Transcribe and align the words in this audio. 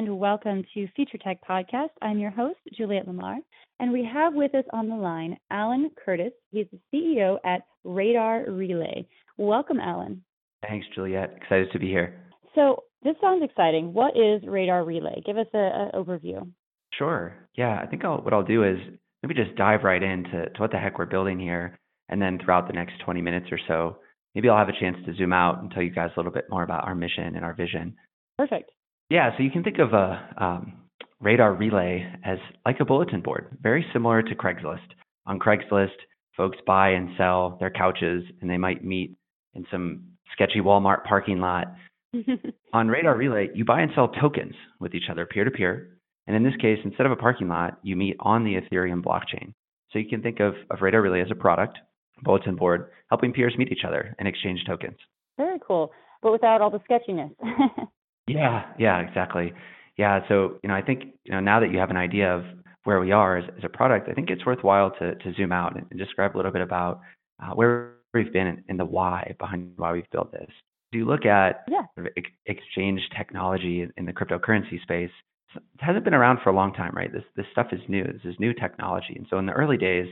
And 0.00 0.18
welcome 0.18 0.64
to 0.72 0.88
Future 0.96 1.18
Tech 1.18 1.46
Podcast. 1.46 1.90
I'm 2.00 2.18
your 2.18 2.30
host, 2.30 2.56
Juliette 2.74 3.06
Lamar, 3.06 3.36
and 3.80 3.92
we 3.92 4.02
have 4.10 4.32
with 4.32 4.54
us 4.54 4.64
on 4.72 4.88
the 4.88 4.94
line 4.94 5.36
Alan 5.50 5.90
Curtis. 6.02 6.32
He's 6.50 6.64
the 6.72 6.78
CEO 6.90 7.36
at 7.44 7.66
Radar 7.84 8.46
Relay. 8.48 9.06
Welcome, 9.36 9.78
Alan. 9.78 10.24
Thanks, 10.66 10.86
Juliette. 10.94 11.34
Excited 11.36 11.70
to 11.72 11.78
be 11.78 11.88
here. 11.88 12.18
So, 12.54 12.84
this 13.02 13.14
sounds 13.20 13.44
exciting. 13.44 13.92
What 13.92 14.16
is 14.16 14.40
Radar 14.48 14.84
Relay? 14.84 15.20
Give 15.26 15.36
us 15.36 15.48
an 15.52 15.90
overview. 15.94 16.50
Sure. 16.94 17.34
Yeah, 17.54 17.78
I 17.78 17.84
think 17.84 18.02
I'll, 18.02 18.22
what 18.22 18.32
I'll 18.32 18.42
do 18.42 18.64
is 18.64 18.78
maybe 19.22 19.34
just 19.34 19.54
dive 19.56 19.80
right 19.84 20.02
into 20.02 20.48
to 20.48 20.60
what 20.62 20.70
the 20.70 20.78
heck 20.78 20.98
we're 20.98 21.04
building 21.04 21.38
here, 21.38 21.78
and 22.08 22.22
then 22.22 22.38
throughout 22.42 22.68
the 22.68 22.72
next 22.72 22.94
20 23.04 23.20
minutes 23.20 23.48
or 23.52 23.60
so, 23.68 23.98
maybe 24.34 24.48
I'll 24.48 24.56
have 24.56 24.70
a 24.70 24.80
chance 24.80 24.96
to 25.04 25.14
zoom 25.16 25.34
out 25.34 25.60
and 25.60 25.70
tell 25.70 25.82
you 25.82 25.90
guys 25.90 26.08
a 26.16 26.18
little 26.18 26.32
bit 26.32 26.46
more 26.48 26.62
about 26.62 26.84
our 26.84 26.94
mission 26.94 27.36
and 27.36 27.44
our 27.44 27.52
vision. 27.52 27.94
Perfect. 28.38 28.70
Yeah, 29.10 29.36
so 29.36 29.42
you 29.42 29.50
can 29.50 29.64
think 29.64 29.78
of 29.80 29.92
a 29.92 30.34
um, 30.38 30.72
radar 31.20 31.52
relay 31.52 32.06
as 32.24 32.38
like 32.64 32.78
a 32.80 32.84
bulletin 32.84 33.20
board, 33.20 33.58
very 33.60 33.84
similar 33.92 34.22
to 34.22 34.34
Craigslist. 34.36 34.78
On 35.26 35.38
Craigslist, 35.38 35.88
folks 36.36 36.58
buy 36.64 36.90
and 36.90 37.10
sell 37.18 37.56
their 37.58 37.70
couches, 37.70 38.22
and 38.40 38.48
they 38.48 38.56
might 38.56 38.84
meet 38.84 39.16
in 39.54 39.66
some 39.70 40.04
sketchy 40.32 40.60
Walmart 40.60 41.04
parking 41.04 41.40
lot. 41.40 41.74
On 42.72 42.88
Radar 42.88 43.16
Relay, 43.16 43.48
you 43.52 43.64
buy 43.64 43.80
and 43.80 43.90
sell 43.94 44.08
tokens 44.08 44.54
with 44.78 44.94
each 44.94 45.10
other 45.10 45.26
peer 45.26 45.44
to 45.44 45.50
peer. 45.50 45.98
And 46.26 46.36
in 46.36 46.44
this 46.44 46.56
case, 46.60 46.78
instead 46.84 47.06
of 47.06 47.12
a 47.12 47.16
parking 47.16 47.48
lot, 47.48 47.78
you 47.82 47.96
meet 47.96 48.16
on 48.20 48.44
the 48.44 48.54
Ethereum 48.54 49.02
blockchain. 49.02 49.52
So 49.90 49.98
you 49.98 50.08
can 50.08 50.22
think 50.22 50.38
of, 50.38 50.54
of 50.70 50.80
Radar 50.80 51.02
Relay 51.02 51.20
as 51.20 51.30
a 51.32 51.34
product, 51.34 51.78
bulletin 52.22 52.54
board, 52.54 52.90
helping 53.08 53.32
peers 53.32 53.54
meet 53.58 53.72
each 53.72 53.84
other 53.84 54.14
and 54.18 54.28
exchange 54.28 54.60
tokens. 54.66 54.98
Very 55.36 55.58
cool, 55.66 55.90
but 56.22 56.30
without 56.30 56.60
all 56.60 56.70
the 56.70 56.80
sketchiness. 56.84 57.32
Yeah, 58.26 58.64
yeah, 58.78 59.00
exactly. 59.00 59.52
Yeah, 59.96 60.20
so 60.28 60.58
you 60.62 60.68
know, 60.68 60.74
I 60.74 60.82
think 60.82 61.04
you 61.24 61.32
know 61.32 61.40
now 61.40 61.60
that 61.60 61.70
you 61.70 61.78
have 61.78 61.90
an 61.90 61.96
idea 61.96 62.34
of 62.34 62.44
where 62.84 63.00
we 63.00 63.12
are 63.12 63.36
as, 63.36 63.44
as 63.58 63.64
a 63.64 63.68
product, 63.68 64.08
I 64.08 64.12
think 64.14 64.30
it's 64.30 64.46
worthwhile 64.46 64.90
to 64.92 65.14
to 65.14 65.32
zoom 65.34 65.52
out 65.52 65.76
and, 65.76 65.86
describe 65.98 66.36
a 66.36 66.38
little 66.38 66.52
bit 66.52 66.62
about 66.62 67.00
uh, 67.42 67.50
where 67.54 67.94
we've 68.14 68.32
been 68.32 68.62
and, 68.68 68.78
the 68.78 68.84
why 68.84 69.34
behind 69.38 69.72
why 69.76 69.92
we've 69.92 70.10
built 70.10 70.32
this. 70.32 70.50
Do 70.92 70.98
you 70.98 71.04
look 71.04 71.24
at 71.24 71.64
yeah. 71.68 71.82
ex- 72.16 72.30
exchange 72.46 73.00
technology 73.16 73.86
in 73.96 74.06
the 74.06 74.12
cryptocurrency 74.12 74.80
space, 74.82 75.10
it 75.54 75.62
hasn't 75.78 76.04
been 76.04 76.14
around 76.14 76.40
for 76.42 76.50
a 76.50 76.54
long 76.54 76.72
time, 76.72 76.92
right? 76.94 77.12
This 77.12 77.24
this 77.36 77.46
stuff 77.52 77.68
is 77.72 77.80
new. 77.88 78.04
This 78.04 78.24
is 78.24 78.34
new 78.38 78.54
technology, 78.54 79.14
and 79.16 79.26
so 79.28 79.38
in 79.38 79.46
the 79.46 79.52
early 79.52 79.76
days, 79.76 80.06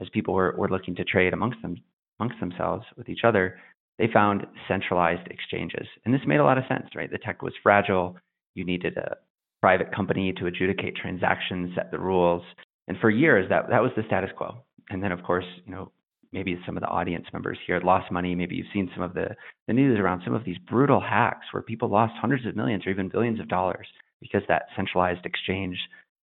as 0.00 0.08
people 0.10 0.34
were, 0.34 0.54
were 0.56 0.68
looking 0.68 0.94
to 0.96 1.04
trade 1.04 1.32
amongst 1.32 1.60
them 1.62 1.76
amongst 2.20 2.38
themselves 2.40 2.84
with 2.96 3.08
each 3.08 3.24
other, 3.24 3.58
they 3.98 4.08
found 4.12 4.46
centralized 4.68 5.28
exchanges. 5.28 5.86
And 6.04 6.12
this 6.12 6.20
made 6.26 6.40
a 6.40 6.44
lot 6.44 6.58
of 6.58 6.64
sense, 6.68 6.88
right? 6.94 7.10
The 7.10 7.18
tech 7.18 7.42
was 7.42 7.52
fragile. 7.62 8.16
You 8.54 8.64
needed 8.64 8.96
a 8.96 9.16
private 9.60 9.94
company 9.94 10.32
to 10.34 10.46
adjudicate 10.46 10.96
transactions, 10.96 11.72
set 11.74 11.90
the 11.90 11.98
rules. 11.98 12.42
And 12.88 12.98
for 12.98 13.10
years, 13.10 13.48
that, 13.48 13.68
that 13.70 13.82
was 13.82 13.92
the 13.96 14.02
status 14.06 14.30
quo. 14.36 14.62
And 14.90 15.02
then, 15.02 15.12
of 15.12 15.22
course, 15.22 15.46
you 15.64 15.72
know, 15.72 15.90
maybe 16.32 16.58
some 16.66 16.76
of 16.76 16.82
the 16.82 16.88
audience 16.88 17.26
members 17.32 17.58
here 17.66 17.80
lost 17.82 18.10
money. 18.10 18.34
Maybe 18.34 18.56
you've 18.56 18.66
seen 18.72 18.90
some 18.94 19.04
of 19.04 19.14
the, 19.14 19.28
the 19.68 19.72
news 19.72 19.98
around 19.98 20.22
some 20.24 20.34
of 20.34 20.44
these 20.44 20.58
brutal 20.68 21.00
hacks 21.00 21.46
where 21.52 21.62
people 21.62 21.88
lost 21.88 22.12
hundreds 22.20 22.44
of 22.44 22.56
millions 22.56 22.86
or 22.86 22.90
even 22.90 23.08
billions 23.08 23.40
of 23.40 23.48
dollars 23.48 23.86
because 24.20 24.42
that 24.48 24.64
centralized 24.76 25.24
exchange 25.24 25.78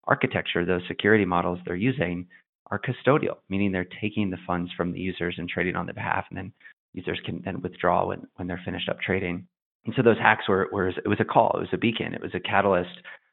architecture, 0.06 0.66
those 0.66 0.82
security 0.88 1.26
models 1.26 1.60
they're 1.66 1.76
using, 1.76 2.26
are 2.72 2.80
custodial, 2.80 3.36
meaning 3.50 3.72
they're 3.72 3.88
taking 4.02 4.30
the 4.30 4.38
funds 4.48 4.72
from 4.76 4.94
the 4.94 5.00
users 5.00 5.36
and 5.38 5.50
trading 5.50 5.76
on 5.76 5.86
their 5.86 5.94
behalf 5.94 6.26
and 6.30 6.38
then 6.38 6.54
users 6.98 7.20
can 7.26 7.42
then 7.46 7.62
withdraw 7.62 8.08
when, 8.08 8.28
when 8.36 8.48
they're 8.48 8.62
finished 8.66 8.90
up 8.90 9.00
trading. 9.00 9.48
And 9.86 9.94
so 9.96 10.02
those 10.02 10.18
hacks 10.18 10.50
were, 10.50 10.68
were 10.72 10.90
it 10.90 11.08
was 11.08 11.20
a 11.22 11.26
call, 11.26 11.52
it 11.56 11.62
was 11.62 11.70
a 11.74 11.78
beacon, 11.78 12.14
it 12.14 12.22
was 12.22 12.36
a 12.36 12.40
catalyst 12.40 12.90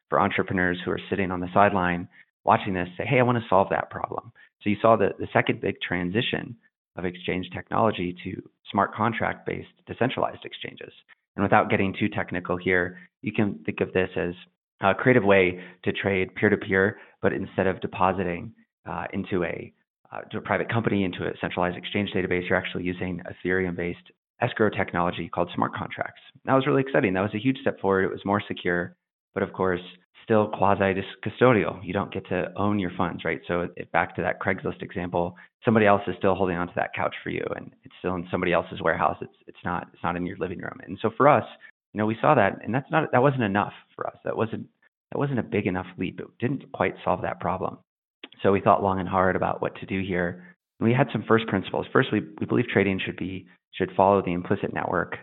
for 0.09 0.21
entrepreneurs 0.21 0.77
who 0.85 0.91
are 0.91 0.99
sitting 1.09 1.31
on 1.31 1.41
the 1.41 1.49
sideline 1.53 2.07
watching 2.45 2.73
this 2.73 2.87
say, 2.97 3.05
hey, 3.05 3.19
I 3.19 3.23
want 3.23 3.39
to 3.39 3.49
solve 3.49 3.67
that 3.71 3.89
problem. 3.89 4.31
So 4.61 4.69
you 4.69 4.77
saw 4.81 4.95
the, 4.95 5.09
the 5.19 5.27
second 5.33 5.59
big 5.61 5.75
transition 5.81 6.55
of 6.95 7.03
exchange 7.03 7.49
technology 7.53 8.15
to 8.23 8.41
smart 8.71 8.93
contract 8.93 9.45
based 9.45 9.67
decentralized 9.87 10.45
exchanges. 10.45 10.93
And 11.35 11.43
without 11.43 11.69
getting 11.69 11.93
too 11.99 12.07
technical 12.07 12.55
here, 12.55 12.97
you 13.21 13.33
can 13.33 13.59
think 13.65 13.81
of 13.81 13.91
this 13.91 14.09
as 14.15 14.33
a 14.81 14.93
creative 14.93 15.23
way 15.23 15.59
to 15.83 15.91
trade 15.91 16.33
peer 16.35 16.49
to 16.49 16.57
peer, 16.57 16.99
but 17.21 17.33
instead 17.33 17.67
of 17.67 17.81
depositing 17.81 18.53
uh, 18.89 19.05
into 19.11 19.43
a 19.43 19.73
uh, 20.11 20.21
to 20.31 20.37
a 20.37 20.41
private 20.41 20.69
company 20.69 21.03
into 21.03 21.23
a 21.23 21.31
centralized 21.39 21.77
exchange 21.77 22.11
database, 22.15 22.47
you're 22.47 22.57
actually 22.57 22.83
using 22.83 23.21
Ethereum-based 23.43 24.11
escrow 24.41 24.69
technology 24.69 25.29
called 25.29 25.49
smart 25.55 25.73
contracts. 25.73 26.21
That 26.45 26.53
was 26.53 26.67
really 26.67 26.81
exciting. 26.81 27.13
That 27.13 27.21
was 27.21 27.33
a 27.33 27.39
huge 27.39 27.57
step 27.59 27.79
forward. 27.79 28.03
It 28.03 28.11
was 28.11 28.25
more 28.25 28.41
secure, 28.47 28.95
but 29.33 29.43
of 29.43 29.53
course, 29.53 29.81
still 30.23 30.47
quasi 30.47 31.01
custodial. 31.23 31.79
You 31.83 31.93
don't 31.93 32.13
get 32.13 32.27
to 32.29 32.51
own 32.57 32.79
your 32.79 32.91
funds, 32.97 33.23
right? 33.23 33.39
So 33.47 33.67
back 33.93 34.15
to 34.15 34.21
that 34.23 34.41
Craigslist 34.41 34.81
example, 34.81 35.35
somebody 35.63 35.85
else 35.85 36.01
is 36.07 36.15
still 36.17 36.35
holding 36.35 36.57
onto 36.57 36.73
that 36.75 36.93
couch 36.93 37.15
for 37.23 37.29
you, 37.29 37.45
and 37.55 37.71
it's 37.83 37.93
still 37.99 38.15
in 38.15 38.27
somebody 38.29 38.51
else's 38.51 38.81
warehouse. 38.81 39.17
It's 39.21 39.35
it's 39.47 39.57
not 39.63 39.87
it's 39.93 40.03
not 40.03 40.15
in 40.15 40.25
your 40.25 40.37
living 40.37 40.59
room. 40.59 40.79
And 40.85 40.97
so 41.01 41.11
for 41.15 41.29
us, 41.29 41.45
you 41.93 41.99
know, 41.99 42.05
we 42.05 42.17
saw 42.19 42.35
that, 42.35 42.59
and 42.63 42.73
that's 42.73 42.89
not 42.91 43.11
that 43.11 43.21
wasn't 43.21 43.43
enough 43.43 43.73
for 43.95 44.07
us. 44.07 44.17
That 44.25 44.35
wasn't 44.35 44.67
that 45.11 45.19
wasn't 45.19 45.39
a 45.39 45.43
big 45.43 45.67
enough 45.67 45.87
leap. 45.97 46.19
It 46.19 46.27
didn't 46.39 46.71
quite 46.73 46.95
solve 47.03 47.21
that 47.21 47.39
problem. 47.39 47.77
So 48.45 48.51
we 48.51 48.61
thought 48.61 48.83
long 48.83 48.99
and 48.99 49.09
hard 49.09 49.35
about 49.35 49.59
what 49.59 49.75
to 49.77 49.87
do 49.87 50.03
here. 50.05 50.55
We 50.79 50.93
had 50.93 51.07
some 51.11 51.23
first 51.27 51.47
principles. 51.47 51.87
First, 51.91 52.09
we, 52.11 52.21
we 52.39 52.45
believe 52.45 52.67
trading 52.67 53.01
should 53.03 53.17
be 53.17 53.47
should 53.73 53.89
follow 53.97 54.21
the 54.21 54.33
implicit 54.33 54.71
network 54.71 55.15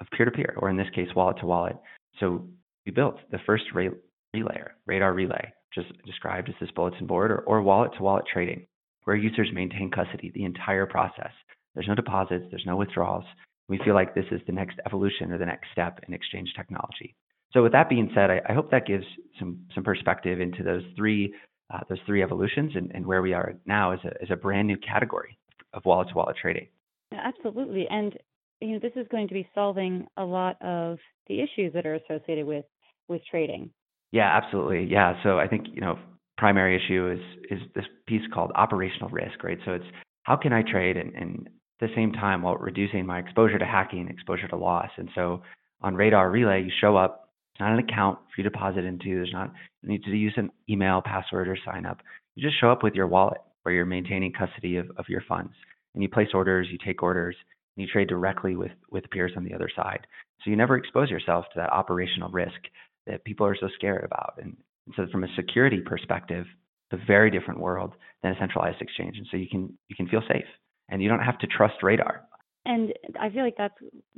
of 0.00 0.06
peer-to-peer, 0.16 0.54
or 0.56 0.70
in 0.70 0.78
this 0.78 0.88
case, 0.94 1.08
wallet-to-wallet. 1.14 1.76
So 2.18 2.48
we 2.86 2.92
built 2.92 3.18
the 3.30 3.38
first 3.44 3.64
relay, 3.74 4.62
radar 4.86 5.12
relay, 5.12 5.52
just 5.74 5.88
described 6.06 6.48
as 6.48 6.54
this 6.58 6.70
bulletin 6.74 7.06
board, 7.06 7.30
or, 7.30 7.40
or 7.40 7.60
wallet-to-wallet 7.60 8.24
trading, 8.32 8.66
where 9.04 9.14
users 9.14 9.50
maintain 9.52 9.90
custody 9.90 10.32
the 10.34 10.44
entire 10.44 10.86
process. 10.86 11.32
There's 11.74 11.86
no 11.86 11.94
deposits, 11.94 12.46
there's 12.50 12.64
no 12.66 12.76
withdrawals. 12.76 13.24
We 13.68 13.78
feel 13.84 13.94
like 13.94 14.14
this 14.14 14.24
is 14.32 14.40
the 14.46 14.52
next 14.52 14.78
evolution 14.86 15.30
or 15.32 15.38
the 15.38 15.44
next 15.44 15.68
step 15.70 16.00
in 16.08 16.14
exchange 16.14 16.54
technology. 16.56 17.14
So 17.52 17.62
with 17.62 17.72
that 17.72 17.90
being 17.90 18.10
said, 18.14 18.30
I, 18.30 18.40
I 18.48 18.54
hope 18.54 18.70
that 18.70 18.86
gives 18.86 19.04
some 19.38 19.58
some 19.74 19.84
perspective 19.84 20.40
into 20.40 20.62
those 20.62 20.82
three 20.96 21.34
uh, 21.72 21.80
those 21.88 21.98
three 22.06 22.22
evolutions 22.22 22.72
and, 22.74 22.90
and, 22.94 23.06
where 23.06 23.22
we 23.22 23.32
are 23.32 23.54
now 23.66 23.92
is 23.92 24.00
a, 24.04 24.22
as 24.22 24.30
a 24.30 24.36
brand 24.36 24.66
new 24.66 24.76
category 24.76 25.38
of 25.72 25.84
wallet 25.84 26.08
to 26.08 26.14
wallet 26.14 26.36
trading. 26.40 26.66
Absolutely. 27.12 27.86
And 27.88 28.16
you 28.60 28.72
know, 28.72 28.78
this 28.78 28.92
is 28.96 29.06
going 29.10 29.28
to 29.28 29.34
be 29.34 29.48
solving 29.54 30.06
a 30.16 30.24
lot 30.24 30.60
of 30.62 30.98
the 31.28 31.40
issues 31.40 31.72
that 31.72 31.86
are 31.86 31.94
associated 31.94 32.46
with 32.46 32.64
with 33.08 33.22
trading. 33.30 33.70
Yeah, 34.12 34.30
absolutely. 34.36 34.84
Yeah. 34.84 35.14
So 35.22 35.38
I 35.38 35.46
think, 35.46 35.66
you 35.72 35.80
know, 35.80 35.98
primary 36.36 36.76
issue 36.76 37.10
is 37.10 37.20
is 37.50 37.66
this 37.74 37.84
piece 38.06 38.22
called 38.32 38.52
operational 38.54 39.08
risk, 39.10 39.42
right? 39.42 39.58
So 39.64 39.72
it's 39.72 39.84
how 40.24 40.36
can 40.36 40.52
I 40.52 40.62
trade 40.62 40.96
and, 40.96 41.14
and 41.14 41.48
at 41.80 41.88
the 41.88 41.94
same 41.94 42.12
time 42.12 42.42
while 42.42 42.56
reducing 42.56 43.06
my 43.06 43.18
exposure 43.18 43.58
to 43.58 43.64
hacking, 43.64 44.08
exposure 44.08 44.48
to 44.48 44.56
loss. 44.56 44.90
And 44.96 45.08
so 45.14 45.42
on 45.80 45.94
Radar 45.94 46.30
Relay, 46.30 46.62
you 46.62 46.70
show 46.80 46.96
up 46.96 47.29
not 47.60 47.72
an 47.72 47.78
account 47.78 48.18
for 48.18 48.40
you 48.40 48.44
to 48.44 48.50
deposit 48.50 48.84
into. 48.84 49.14
There's 49.14 49.32
not 49.32 49.52
you 49.82 49.88
need 49.88 50.04
to 50.04 50.10
use 50.10 50.34
an 50.36 50.50
email, 50.68 51.02
password, 51.04 51.48
or 51.48 51.56
sign 51.64 51.86
up. 51.86 51.98
You 52.34 52.42
just 52.46 52.60
show 52.60 52.70
up 52.70 52.82
with 52.82 52.94
your 52.94 53.06
wallet 53.06 53.40
where 53.62 53.74
you're 53.74 53.86
maintaining 53.86 54.32
custody 54.32 54.76
of, 54.76 54.90
of 54.96 55.06
your 55.08 55.22
funds. 55.28 55.52
And 55.94 56.02
you 56.02 56.08
place 56.08 56.28
orders, 56.34 56.68
you 56.70 56.78
take 56.84 57.02
orders, 57.02 57.36
and 57.76 57.86
you 57.86 57.92
trade 57.92 58.08
directly 58.08 58.56
with, 58.56 58.72
with 58.90 59.10
peers 59.10 59.32
on 59.36 59.44
the 59.44 59.54
other 59.54 59.68
side. 59.74 60.06
So 60.42 60.50
you 60.50 60.56
never 60.56 60.76
expose 60.76 61.10
yourself 61.10 61.46
to 61.52 61.60
that 61.60 61.72
operational 61.72 62.30
risk 62.30 62.58
that 63.06 63.24
people 63.24 63.46
are 63.46 63.56
so 63.58 63.68
scared 63.74 64.04
about. 64.04 64.34
And, 64.38 64.56
and 64.86 64.94
so 64.96 65.06
from 65.10 65.24
a 65.24 65.34
security 65.36 65.80
perspective, 65.80 66.46
it's 66.90 67.02
a 67.02 67.06
very 67.06 67.30
different 67.30 67.60
world 67.60 67.94
than 68.22 68.32
a 68.32 68.38
centralized 68.38 68.80
exchange. 68.80 69.16
And 69.18 69.26
so 69.30 69.36
you 69.36 69.48
can 69.48 69.76
you 69.88 69.96
can 69.96 70.08
feel 70.08 70.22
safe 70.28 70.46
and 70.88 71.02
you 71.02 71.08
don't 71.08 71.20
have 71.20 71.38
to 71.38 71.46
trust 71.46 71.82
radar. 71.82 72.22
And 72.70 72.92
I 73.18 73.30
feel 73.30 73.42
like 73.42 73.56
that's 73.58 73.74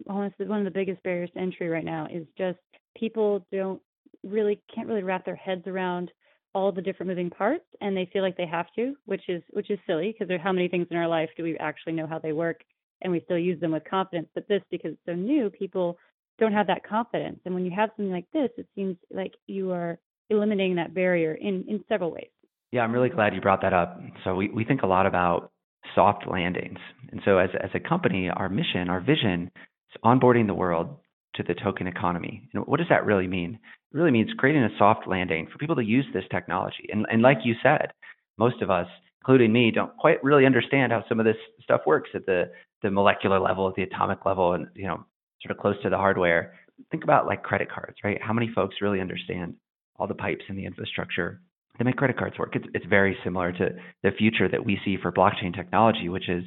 honestly 0.07 0.47
one 0.47 0.59
of 0.59 0.67
the 0.67 0.71
biggest 0.71 1.03
barriers 1.03 1.31
to 1.33 1.41
entry 1.41 1.71
right 1.71 1.87
now 1.87 2.07
is 2.13 2.27
just 2.37 2.59
people 2.95 3.47
don't 3.51 3.81
really 4.23 4.61
can't 4.75 4.87
really 4.87 5.03
wrap 5.03 5.25
their 5.25 5.37
heads 5.37 5.67
around 5.67 6.13
all 6.55 6.71
the 6.71 6.83
different 6.83 7.09
moving 7.09 7.31
parts 7.31 7.65
and 7.81 7.97
they 7.97 8.11
feel 8.13 8.21
like 8.21 8.37
they 8.37 8.47
have 8.47 8.67
to 8.77 8.95
which 9.07 9.23
is 9.27 9.43
which 9.51 9.71
is 9.71 9.79
silly 9.87 10.13
because 10.13 10.29
there's 10.29 10.43
how 10.43 10.53
many 10.53 10.69
things 10.69 10.87
in 10.91 10.99
our 10.99 11.09
life 11.09 11.31
do 11.35 11.43
we 11.43 11.57
actually 11.57 11.95
know 11.95 12.07
how 12.07 12.19
they 12.19 12.35
work 12.35 12.61
and 13.01 13.11
we 13.11 13.23
still 13.25 13.39
use 13.39 13.59
them 13.59 13.73
with 13.73 13.83
confidence 13.89 14.29
but 14.35 14.47
this 14.49 14.61
because 14.71 14.93
it's 14.93 15.01
so 15.07 15.15
new 15.15 15.49
people 15.49 15.97
don't 16.39 16.53
have 16.53 16.67
that 16.67 16.87
confidence 16.87 17.41
and 17.47 17.55
when 17.55 17.65
you 17.65 17.73
have 17.75 17.89
something 17.97 18.13
like 18.13 18.31
this 18.35 18.51
it 18.59 18.67
seems 18.75 18.99
like 19.11 19.33
you 19.47 19.73
are 19.73 19.99
eliminating 20.29 20.77
that 20.77 20.93
barrier 20.93 21.33
in 21.33 21.65
in 21.69 21.83
several 21.89 22.11
ways 22.11 22.29
Yeah, 22.71 22.83
I'm 22.83 22.93
really 22.93 23.09
mm-hmm. 23.09 23.17
glad 23.17 23.35
you 23.35 23.41
brought 23.41 23.63
that 23.63 23.73
up. 23.73 23.99
So 24.25 24.35
we, 24.35 24.51
we 24.51 24.65
think 24.65 24.83
a 24.83 24.87
lot 24.87 25.07
about 25.07 25.53
soft 25.94 26.26
landings. 26.26 26.79
And 27.11 27.20
so 27.25 27.38
as, 27.38 27.50
as 27.62 27.70
a 27.75 27.81
company, 27.81 28.31
our 28.31 28.49
mission, 28.49 28.88
our 28.88 29.00
vision 29.00 29.50
is 29.90 30.00
onboarding 30.05 30.46
the 30.46 30.55
world 30.55 30.96
to 31.34 31.43
the 31.43 31.55
token 31.55 31.87
economy. 31.87 32.49
And 32.52 32.64
what 32.67 32.79
does 32.79 32.88
that 32.90 33.06
really 33.06 33.26
mean? 33.26 33.58
It 33.93 33.96
really 33.96 34.11
means 34.11 34.31
creating 34.38 34.64
a 34.64 34.79
soft 34.79 35.06
landing 35.06 35.49
for 35.50 35.58
people 35.58 35.76
to 35.76 35.84
use 35.84 36.06
this 36.12 36.25
technology. 36.31 36.88
And, 36.90 37.06
and 37.11 37.23
like 37.23 37.38
you 37.44 37.55
said, 37.62 37.93
most 38.38 38.62
of 38.62 38.70
us, 38.70 38.87
including 39.20 39.52
me, 39.52 39.70
don't 39.70 39.96
quite 39.96 40.23
really 40.25 40.46
understand 40.46 40.93
how 40.93 41.05
some 41.08 41.20
of 41.20 41.26
this 41.26 41.37
stuff 41.62 41.82
works 41.87 42.11
at 42.14 42.26
the, 42.26 42.50
the 42.82 42.90
molecular 42.90 43.38
level, 43.38 43.69
at 43.69 43.75
the 43.75 43.82
atomic 43.82 44.25
level, 44.26 44.55
and 44.55 44.67
you 44.75 44.87
know, 44.87 45.05
sort 45.43 45.56
of 45.56 45.58
close 45.58 45.76
to 45.82 45.90
the 45.90 45.96
hardware. 45.96 46.55
Think 46.90 47.05
about 47.05 47.26
like 47.26 47.43
credit 47.43 47.70
cards, 47.70 47.96
right? 48.02 48.20
How 48.20 48.32
many 48.32 48.50
folks 48.55 48.76
really 48.81 49.00
understand 49.00 49.55
all 49.96 50.06
the 50.06 50.14
pipes 50.14 50.44
and 50.49 50.58
the 50.58 50.64
infrastructure 50.64 51.40
that 51.79 51.85
make 51.85 51.97
credit 51.97 52.19
cards 52.19 52.39
work? 52.39 52.55
It's, 52.55 52.67
it's 52.75 52.87
very 52.87 53.17
similar 53.25 53.53
to 53.53 53.71
the 54.03 54.11
future 54.17 54.49
that 54.49 54.65
we 54.65 54.79
see 54.85 54.97
for 55.01 55.13
blockchain 55.13 55.55
technology, 55.55 56.09
which 56.09 56.29
is 56.29 56.45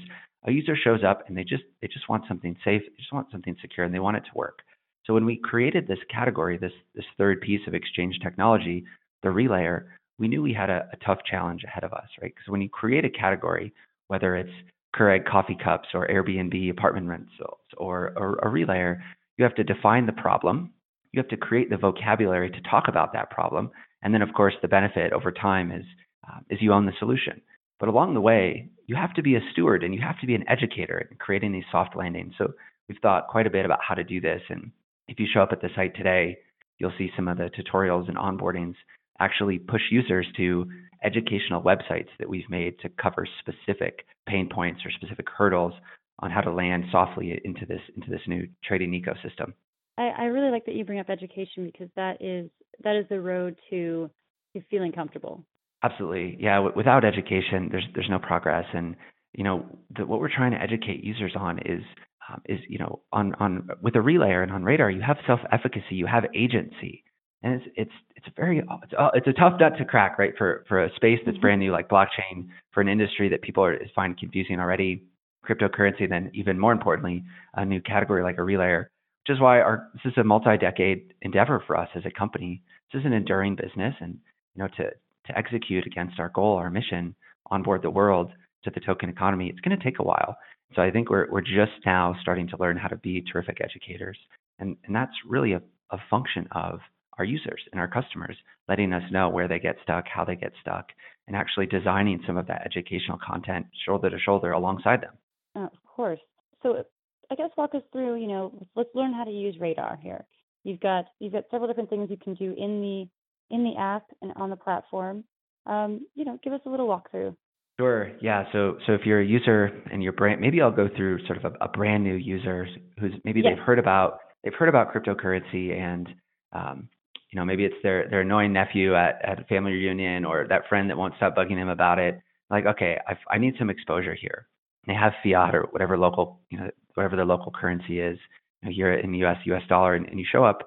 a 0.48 0.52
user 0.52 0.76
shows 0.76 1.04
up 1.04 1.24
and 1.28 1.38
they 1.38 1.44
just 1.44 1.64
they 1.82 1.88
just 1.88 2.08
want 2.08 2.24
something 2.28 2.56
safe, 2.64 2.82
they 2.82 3.02
just 3.02 3.14
want 3.14 3.28
something 3.32 3.56
secure, 3.62 3.86
and 3.86 3.94
they 3.94 4.00
want 4.00 4.18
it 4.18 4.22
to 4.22 4.38
work. 4.38 4.60
So 5.06 5.14
when 5.14 5.26
we 5.26 5.38
created 5.38 5.88
this 5.88 6.00
category, 6.10 6.58
this 6.58 6.74
this 6.94 7.06
third 7.18 7.42
piece 7.42 7.62
of 7.68 7.74
exchange 7.74 8.20
technology, 8.22 8.86
the 9.24 9.30
relayer, 9.30 9.86
we 10.20 10.28
knew 10.28 10.42
we 10.42 10.54
had 10.54 10.70
a, 10.70 10.88
a 10.94 10.98
tough 11.06 11.20
challenge 11.30 11.64
ahead 11.64 11.84
of 11.84 11.94
us, 11.94 12.08
right? 12.22 12.34
Because 12.36 12.50
when 12.50 12.62
you 12.62 12.70
create 12.70 13.06
a 13.06 13.10
category, 13.10 13.74
whether 14.08 14.36
it's 14.36 14.52
Keurig 14.96 15.26
coffee 15.26 15.58
cups 15.62 15.90
or 15.94 16.08
Airbnb 16.08 16.70
apartment 16.70 17.08
rentals 17.08 17.60
or, 17.78 18.14
or 18.16 18.36
a 18.36 18.48
relayer, 18.48 19.00
you 19.38 19.44
have 19.44 19.56
to 19.56 19.64
define 19.64 20.06
the 20.06 20.14
problem. 20.14 20.72
You 21.12 21.20
have 21.20 21.28
to 21.30 21.38
create 21.38 21.70
the 21.70 21.78
vocabulary 21.78 22.50
to 22.50 22.62
talk 22.70 22.86
about 22.88 23.14
that 23.14 23.30
problem. 23.30 23.72
And 24.06 24.14
then, 24.14 24.22
of 24.22 24.34
course, 24.34 24.54
the 24.62 24.68
benefit 24.68 25.14
over 25.14 25.32
time 25.32 25.72
is, 25.72 25.84
uh, 26.30 26.40
is 26.52 26.62
you 26.62 26.72
own 26.72 26.86
the 26.86 26.94
solution. 27.00 27.42
But 27.80 27.90
along 27.90 28.14
the 28.14 28.22
way, 28.22 28.70
you 28.86 28.96
have 28.96 29.16
to 29.16 29.24
be 29.24 29.36
a 29.36 29.42
steward 29.52 29.84
and 29.84 29.96
you 29.96 30.02
have 30.02 30.20
to 30.20 30.28
be 30.28 30.36
an 30.36 30.48
educator 30.48 31.08
in 31.10 31.18
creating 31.18 31.52
these 31.52 31.64
soft 31.72 31.96
landings. 31.96 32.36
So 32.38 32.54
we've 32.88 33.00
thought 33.02 33.28
quite 33.28 33.48
a 33.48 33.50
bit 33.50 33.66
about 33.66 33.80
how 33.82 33.96
to 33.96 34.04
do 34.04 34.22
this. 34.22 34.44
And 34.50 34.72
if 35.08 35.20
you 35.20 35.26
show 35.34 35.42
up 35.42 35.52
at 35.52 35.60
the 35.60 35.70
site 35.76 35.96
today, 35.96 36.38
you'll 36.78 36.94
see 37.00 37.10
some 37.16 37.28
of 37.28 37.38
the 37.38 37.50
tutorials 37.50 38.08
and 38.08 38.16
onboardings 38.16 38.76
actually 39.20 39.58
push 39.58 39.82
users 39.90 40.28
to 40.38 40.70
educational 41.04 41.64
websites 41.64 42.10
that 42.20 42.30
we've 42.30 42.50
made 42.50 42.80
to 42.82 42.90
cover 43.02 43.28
specific 43.40 44.06
pain 44.30 44.48
points 44.54 44.82
or 44.86 44.92
specific 44.92 45.26
hurdles 45.36 45.74
on 46.20 46.30
how 46.30 46.42
to 46.42 46.54
land 46.54 46.86
softly 46.92 47.42
into 47.44 47.66
this 47.66 47.82
into 47.96 48.12
this 48.12 48.22
new 48.28 48.48
trading 48.64 48.92
ecosystem. 48.92 49.54
I, 49.98 50.08
I 50.08 50.24
really 50.26 50.52
like 50.52 50.66
that 50.66 50.76
you 50.76 50.86
bring 50.86 51.00
up 51.00 51.10
education 51.10 51.66
because 51.66 51.90
that 51.96 52.22
is 52.22 52.50
that 52.84 52.96
is 52.96 53.06
the 53.10 53.22
road 53.22 53.56
to, 53.70 54.10
to 54.54 54.62
feeling 54.70 54.92
comfortable. 54.92 55.46
Absolutely, 55.84 56.38
yeah. 56.40 56.56
W- 56.56 56.74
without 56.76 57.06
education, 57.06 57.70
there's 57.72 57.86
there's 57.94 58.10
no 58.10 58.20
progress, 58.20 58.66
and 58.74 58.96
you 59.34 59.44
know 59.44 59.66
the, 59.96 60.06
what 60.06 60.20
we're 60.20 60.34
trying 60.34 60.52
to 60.52 60.62
educate 60.62 61.04
users 61.04 61.34
on 61.38 61.60
is 61.60 61.82
um, 62.30 62.42
is 62.46 62.60
you 62.68 62.80
know 62.80 63.02
on 63.12 63.34
on 63.36 63.68
with 63.82 63.96
a 63.96 64.00
relayer 64.00 64.44
and 64.44 64.52
on 64.52 64.64
radar 64.64 64.90
you 64.90 65.02
have 65.02 65.18
self 65.28 65.40
efficacy 65.52 65.96
you 65.96 66.08
have 66.08 66.24
agency 66.36 67.04
and 67.44 67.54
it's 67.62 67.66
it's 67.76 67.92
it's 68.16 68.28
a 68.28 68.32
very 68.36 68.60
it's 68.84 68.94
a, 68.94 69.10
it's 69.14 69.28
a 69.28 69.34
tough 69.34 69.54
nut 69.60 69.74
to 69.78 69.86
crack 69.86 70.18
right 70.18 70.34
for 70.38 70.66
for 70.68 70.84
a 70.84 70.90
space 70.96 71.20
that's 71.26 71.36
mm-hmm. 71.36 71.42
brand 71.42 71.60
new 71.60 71.72
like 71.72 71.88
blockchain 71.90 72.48
for 72.72 72.82
an 72.82 72.88
industry 72.88 73.30
that 73.30 73.42
people 73.42 73.64
are 73.64 73.78
find 73.94 74.18
confusing 74.18 74.60
already 74.60 75.04
cryptocurrency 75.48 76.10
then 76.10 76.32
even 76.34 76.58
more 76.58 76.72
importantly 76.72 77.24
a 77.56 77.66
new 77.66 77.82
category 77.82 78.24
like 78.24 78.38
a 78.38 78.42
relayer 78.42 78.88
which 79.26 79.36
is 79.36 79.42
why 79.42 79.60
our 79.60 79.90
this 79.94 80.12
is 80.12 80.18
a 80.18 80.24
multi-decade 80.24 81.14
endeavor 81.22 81.64
for 81.66 81.78
us 81.78 81.90
as 81.96 82.04
a 82.06 82.12
company 82.12 82.62
this 82.94 83.00
is 83.00 83.06
an 83.06 83.14
enduring 83.14 83.56
business 83.56 83.96
and 84.00 84.18
you 84.56 84.64
know 84.64 84.68
to 84.78 84.90
to 85.26 85.38
execute 85.38 85.86
against 85.86 86.20
our 86.20 86.30
goal 86.30 86.56
our 86.56 86.70
mission 86.70 87.16
onboard 87.52 87.82
the 87.82 87.90
world 87.90 88.32
to 88.64 88.72
the 88.72 88.80
token 88.80 89.10
economy 89.10 89.48
it's 89.48 89.60
going 89.60 89.78
to 89.78 89.84
take 89.84 90.00
a 90.00 90.04
while 90.04 90.36
so 90.74 90.82
I 90.82 90.92
think 90.92 91.10
we're 91.10 91.30
we're 91.30 91.42
just 91.42 91.86
now 91.86 92.16
starting 92.22 92.48
to 92.50 92.58
learn 92.58 92.78
how 92.78 92.88
to 92.88 92.98
be 92.98 93.24
terrific 93.32 93.60
educators, 93.62 94.18
and 94.60 94.76
and 94.86 94.96
that's 94.96 95.12
really 95.28 95.54
a, 95.54 95.62
a 95.92 95.98
function 96.10 96.48
of 96.52 96.80
our 97.18 97.26
users 97.26 97.62
and 97.72 97.80
our 97.80 97.88
customers 97.88 98.36
letting 98.68 98.92
us 98.92 99.04
know 99.12 99.30
where 99.30 99.48
they 99.48 99.60
get 99.60 99.78
stuck, 99.84 100.06
how 100.08 100.26
they 100.26 100.36
get 100.36 100.52
stuck, 100.60 100.88
and 101.28 101.36
actually 101.36 101.66
designing 101.66 102.22
some 102.26 102.36
of 102.36 102.48
that 102.48 102.64
educational 102.66 103.18
content 103.26 103.66
shoulder 103.86 104.10
to 104.10 104.20
shoulder 104.20 104.52
alongside 104.52 105.02
them. 105.02 105.14
Of 105.56 105.72
course. 105.86 106.20
So 106.62 106.84
I 107.32 107.36
guess 107.36 107.50
walk 107.58 107.76
us 107.76 107.82
through. 107.92 108.16
You 108.16 108.28
know, 108.28 108.68
let's 108.76 108.90
learn 108.94 109.14
how 109.14 109.24
to 109.24 109.32
use 109.32 109.56
Radar 109.60 109.98
here. 110.02 110.26
You've 110.64 110.80
got 110.80 111.06
you've 111.20 111.34
got 111.34 111.46
several 111.52 111.68
different 111.68 111.90
things 111.90 112.10
you 112.10 112.18
can 112.18 112.34
do 112.34 112.54
in 112.58 112.82
the 112.82 113.56
in 113.56 113.64
the 113.64 113.80
app 113.80 114.04
and 114.22 114.34
on 114.36 114.50
the 114.50 114.56
platform. 114.56 115.24
Um, 115.66 116.06
you 116.16 116.26
know, 116.26 116.40
give 116.44 116.54
us 116.54 116.62
a 116.66 116.70
little 116.70 116.88
walkthrough. 116.88 117.36
Sure. 117.80 118.12
Yeah. 118.22 118.46
So 118.52 118.78
so 118.88 118.94
if 118.94 119.02
you're 119.06 119.22
a 119.22 119.26
user 119.26 119.84
and 119.92 120.02
you're 120.02 120.14
brand, 120.14 120.40
maybe 120.40 120.62
I'll 120.62 120.72
go 120.72 120.90
through 120.96 121.26
sort 121.26 121.44
of 121.44 121.54
a, 121.54 121.66
a 121.66 121.68
brand 121.68 122.04
new 122.04 122.16
user 122.16 122.68
who's 123.00 123.14
maybe 123.26 123.42
yes. 123.42 123.54
they've 123.56 123.66
heard 123.66 123.80
about 123.80 124.20
they've 124.44 124.54
heard 124.54 124.70
about 124.70 124.94
cryptocurrency 124.94 125.78
and 125.78 126.08
um, 126.54 126.88
you 127.32 127.40
know 127.40 127.46
maybe 127.46 127.66
it's 127.66 127.76
their 127.84 128.10
their 128.10 128.22
annoying 128.22 128.54
nephew 128.54 128.96
at 128.96 129.20
at 129.24 129.40
a 129.40 129.44
family 129.46 129.74
reunion 129.74 130.24
or 130.24 130.48
that 130.48 130.68
friend 130.70 130.90
that 130.90 130.98
won't 130.98 131.14
stop 131.18 131.36
bugging 131.36 131.56
them 131.56 131.70
about 131.70 132.00
it. 132.00 132.22
Like 132.50 132.66
okay, 132.66 132.98
I've, 133.08 133.18
I 133.30 133.38
need 133.38 133.56
some 133.60 133.70
exposure 133.70 134.16
here. 134.16 134.48
They 134.88 134.94
have 134.94 135.14
fiat 135.24 135.56
or 135.56 135.64
whatever 135.72 135.98
local 135.98 136.40
you 136.50 136.60
know 136.60 136.70
whatever 136.94 137.16
their 137.16 137.26
local 137.26 137.52
currency 137.52 138.00
is. 138.00 138.18
You 138.62 138.70
know, 138.70 138.76
here 138.76 138.94
in 138.94 139.12
the 139.12 139.20
U.S. 139.20 139.38
U.S. 139.46 139.64
dollar, 139.68 139.96
and, 139.96 140.08
and 140.08 140.20
you 140.20 140.26
show 140.32 140.44
up 140.44 140.60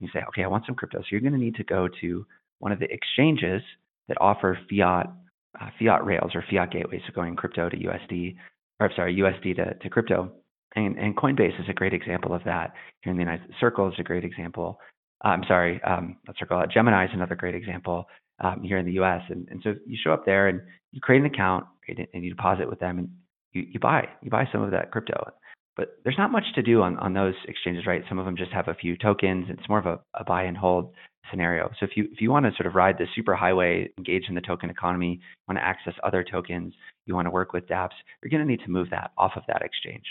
and 0.00 0.08
you 0.08 0.12
say, 0.12 0.24
okay, 0.28 0.44
I 0.44 0.48
want 0.48 0.66
some 0.66 0.74
crypto. 0.74 1.00
So 1.00 1.06
you're 1.10 1.20
going 1.20 1.32
to 1.32 1.38
need 1.38 1.54
to 1.56 1.64
go 1.64 1.88
to 2.00 2.26
one 2.58 2.72
of 2.72 2.78
the 2.78 2.90
exchanges 2.90 3.62
that 4.08 4.16
offer 4.20 4.58
fiat 4.68 5.12
uh, 5.60 5.70
fiat 5.78 6.04
rails 6.04 6.32
or 6.34 6.44
fiat 6.50 6.70
gateways, 6.70 7.00
so 7.06 7.12
going 7.14 7.34
crypto 7.36 7.68
to 7.68 7.76
USD, 7.76 8.36
or 8.80 8.90
sorry, 8.94 9.16
USD 9.16 9.56
to, 9.56 9.74
to 9.74 9.88
crypto. 9.88 10.30
And, 10.74 10.98
and 10.98 11.16
Coinbase 11.16 11.58
is 11.58 11.66
a 11.70 11.72
great 11.72 11.94
example 11.94 12.34
of 12.34 12.44
that. 12.44 12.74
Here 13.02 13.10
in 13.10 13.16
the 13.16 13.22
United 13.22 13.44
States, 13.44 13.60
Circle 13.60 13.88
is 13.88 13.94
a 13.98 14.02
great 14.02 14.24
example. 14.24 14.78
Uh, 15.24 15.28
I'm 15.28 15.44
sorry, 15.48 15.82
um, 15.84 16.16
not 16.26 16.36
Circle. 16.38 16.58
Uh, 16.58 16.66
Gemini 16.66 17.04
is 17.06 17.10
another 17.14 17.34
great 17.34 17.54
example 17.54 18.06
um, 18.40 18.62
here 18.62 18.76
in 18.76 18.84
the 18.84 18.92
U.S. 18.92 19.22
And, 19.30 19.48
and 19.50 19.60
so 19.64 19.74
you 19.86 19.96
show 20.02 20.12
up 20.12 20.26
there 20.26 20.48
and 20.48 20.60
you 20.92 21.00
create 21.00 21.20
an 21.20 21.26
account 21.26 21.64
and 21.88 22.24
you 22.24 22.30
deposit 22.30 22.68
with 22.68 22.78
them 22.80 22.98
and 22.98 23.08
you, 23.52 23.62
you 23.72 23.80
buy 23.80 24.08
you 24.22 24.30
buy 24.30 24.48
some 24.52 24.62
of 24.62 24.70
that 24.70 24.90
crypto. 24.90 25.32
But 25.76 25.98
there's 26.04 26.16
not 26.16 26.32
much 26.32 26.44
to 26.54 26.62
do 26.62 26.80
on, 26.80 26.96
on 26.98 27.12
those 27.12 27.34
exchanges, 27.46 27.86
right? 27.86 28.02
Some 28.08 28.18
of 28.18 28.24
them 28.24 28.36
just 28.36 28.50
have 28.52 28.68
a 28.68 28.74
few 28.74 28.96
tokens. 28.96 29.46
It's 29.50 29.68
more 29.68 29.78
of 29.78 29.84
a, 29.84 30.00
a 30.14 30.24
buy 30.24 30.44
and 30.44 30.56
hold 30.56 30.94
scenario. 31.30 31.70
So 31.78 31.84
if 31.84 31.96
you 31.96 32.08
if 32.12 32.20
you 32.20 32.30
want 32.30 32.46
to 32.46 32.52
sort 32.56 32.66
of 32.66 32.74
ride 32.74 32.96
the 32.98 33.06
super 33.14 33.34
highway, 33.34 33.90
engage 33.98 34.24
in 34.28 34.34
the 34.34 34.40
token 34.40 34.70
economy, 34.70 35.20
want 35.48 35.58
to 35.58 35.64
access 35.64 35.94
other 36.02 36.24
tokens, 36.24 36.72
you 37.04 37.14
want 37.14 37.26
to 37.26 37.30
work 37.30 37.52
with 37.52 37.66
dApps, 37.66 37.90
you're 38.22 38.30
going 38.30 38.46
to 38.46 38.50
need 38.50 38.64
to 38.64 38.70
move 38.70 38.88
that 38.90 39.10
off 39.18 39.32
of 39.36 39.42
that 39.48 39.62
exchange. 39.62 40.04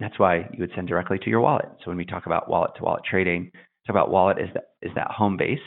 That's 0.00 0.18
why 0.18 0.48
you 0.52 0.60
would 0.60 0.72
send 0.74 0.88
directly 0.88 1.18
to 1.18 1.30
your 1.30 1.40
wallet. 1.40 1.66
So 1.78 1.90
when 1.90 1.96
we 1.96 2.04
talk 2.04 2.26
about 2.26 2.50
wallet 2.50 2.72
to 2.76 2.82
wallet 2.82 3.02
trading, 3.08 3.50
talk 3.86 3.94
about 3.94 4.10
wallet 4.10 4.38
is 4.38 4.48
that 4.54 4.70
is 4.82 4.92
that 4.94 5.10
home 5.10 5.36
base. 5.36 5.58